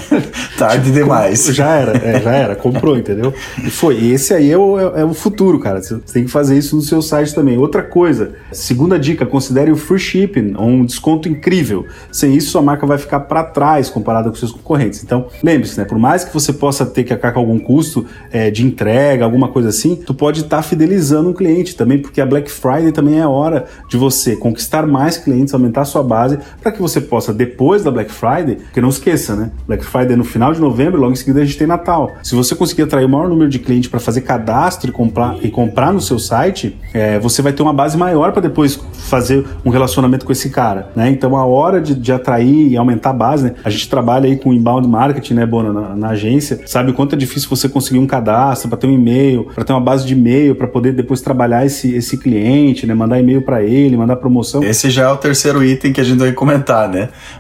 Tarde 0.58 0.92
demais. 0.92 1.46
Já 1.46 1.76
era, 1.76 1.98
é, 1.98 2.22
já 2.22 2.32
era, 2.32 2.56
comprou, 2.56 2.98
entendeu? 2.98 3.34
E 3.64 3.70
foi. 3.70 4.00
E 4.00 4.12
esse 4.12 4.34
aí 4.34 4.52
é 4.52 4.58
o, 4.58 4.80
é, 4.80 5.02
é 5.02 5.06
o 5.06 5.14
futuro, 5.14 5.60
cara. 5.60 5.82
Você 5.82 5.98
tem 6.12 6.26
que 6.26 6.32
fazer 6.32 6.58
isso 6.58 6.76
no 6.76 6.82
seu 6.82 7.02
site 7.02 7.34
também. 7.36 7.58
Outra 7.58 7.84
coisa, 7.84 8.34
segunda 8.52 8.98
dica, 8.98 9.26
considere 9.26 9.72
o 9.72 9.76
free 9.76 10.00
shipping, 10.00 10.56
um 10.58 10.86
desconto 10.86 11.30
incrível. 11.30 11.86
Sem 12.12 12.36
isso, 12.36 12.52
sua 12.52 12.62
marca 12.62 12.86
vai 12.86 12.98
ficar 12.98 13.22
para 13.22 13.44
trás 13.44 13.90
comparada 13.90 14.30
com 14.30 14.36
seus 14.36 14.52
concorrentes. 14.52 15.04
Então, 15.04 15.28
lembre-se, 15.44 15.78
né? 15.78 15.86
Por 15.86 15.98
mais 15.98 16.24
que 16.24 16.34
você 16.34 16.52
possa 16.52 16.86
ter 16.86 17.04
que 17.04 17.14
acabar 17.14 17.34
com 17.34 17.40
algum 17.40 17.60
custo 17.60 18.06
é, 18.32 18.50
de 18.50 18.66
entrega, 18.66 19.24
alguma 19.24 19.48
coisa 19.48 19.70
assim, 19.70 19.96
tu 19.96 20.14
pode 20.14 20.42
estar 20.42 20.58
tá 20.58 20.64
fidelizando 20.64 21.30
um 21.30 21.34
cliente 21.34 21.76
também, 21.76 22.00
porque 22.00 22.20
a 22.20 22.26
Black 22.26 22.50
Friday 22.52 22.92
também 22.92 23.20
é 23.20 23.28
hora 23.28 23.66
de 23.90 23.98
você 23.98 24.36
conquistar 24.36 24.86
mais 24.86 25.18
clientes, 25.18 25.54
aumentar 25.54 25.82
a 25.82 25.86
sua 25.86 26.04
base, 26.04 26.38
para 26.62 26.72
que 26.72 26.82
você 26.82 27.00
possa, 27.04 27.34
depois 27.34 27.84
da 27.84 27.92
Black 27.92 28.12
Friday, 28.12 28.56
porque 28.56 28.82
não 28.82 28.90
esqueça, 28.90 29.36
né? 29.36 29.52
Black 29.68 29.86
Friday 29.86 30.14
é 30.14 30.16
no 30.16 30.24
final 30.24 30.54
de 30.54 30.60
novembro, 30.60 31.00
logo 31.00 31.14
em 31.14 31.16
seguida 31.16 31.42
a 31.42 31.46
gente 31.46 31.58
tem 31.58 31.68
Natal. 31.68 32.12
Se 32.24 32.36
você 32.36 32.56
conseguir 32.56 32.84
atrair 32.84 33.06
o 33.06 33.10
maior 33.10 33.30
número 33.30 33.50
de 33.50 33.60
clientes 33.60 33.90
para 33.90 34.00
fazer 34.00 34.22
cadastro 34.22 34.90
e 34.90 34.94
comprar, 34.94 35.38
e 35.42 35.50
comprar 35.50 35.94
no 35.94 36.02
seu 36.02 36.20
site, 36.20 36.78
é, 36.94 37.20
você 37.20 37.42
vai 37.42 37.54
ter 37.54 37.62
uma 37.62 37.74
base 37.74 37.98
maior 37.98 38.32
para 38.32 38.42
depois 38.42 38.80
fazer 38.94 39.46
um 39.66 39.70
relacionamento 39.70 40.26
com 40.26 40.32
esse 40.32 40.50
cara, 40.50 40.90
né? 40.96 41.10
Então 41.10 41.36
a 41.38 41.46
hora 41.46 41.82
de, 41.82 41.96
de, 41.96 42.12
atrair 42.12 42.70
e 42.72 42.78
aumentar 42.78 43.12
a 43.12 43.14
base, 43.14 43.46
né? 43.46 43.56
A 43.64 43.70
gente 43.70 43.90
trabalha 43.90 44.28
aí 44.28 44.38
com 44.38 44.54
inbound 44.54 44.88
marketing, 44.88 45.34
né, 45.36 45.46
Bona, 45.46 45.74
na, 45.74 45.96
na 45.96 46.10
agência, 46.10 46.62
sabe 46.66 46.92
o 46.92 46.94
quanto 46.94 47.16
é 47.16 47.18
difícil 47.18 47.50
você 47.50 47.68
conseguir 47.68 48.00
um 48.00 48.08
cadastro, 48.08 48.70
para 48.70 48.78
ter 48.78 48.88
um 48.88 48.94
e-mail, 48.94 49.48
para 49.54 49.64
ter 49.64 49.74
uma 49.74 49.82
base 49.82 50.06
de 50.06 50.14
e-mail, 50.14 50.56
para 50.56 50.68
poder 50.68 50.94
depois 50.94 51.22
trabalhar 51.22 51.66
esse, 51.66 51.94
esse 51.94 52.18
cliente, 52.18 52.86
né? 52.86 52.94
Mandar 52.94 53.20
e-mail 53.20 53.42
para 53.42 53.64
ele, 53.64 53.98
mandar 53.98 54.16
promoção. 54.18 54.64
Esse 54.64 54.90
já 54.90 55.04
é 55.04 55.12
o 55.12 55.18
terceiro 55.18 55.64
item 55.64 55.92
que 55.92 56.02
a 56.02 56.04
gente 56.04 56.20
vai 56.20 56.32
comentar, 56.32 56.90
né? 56.90 56.93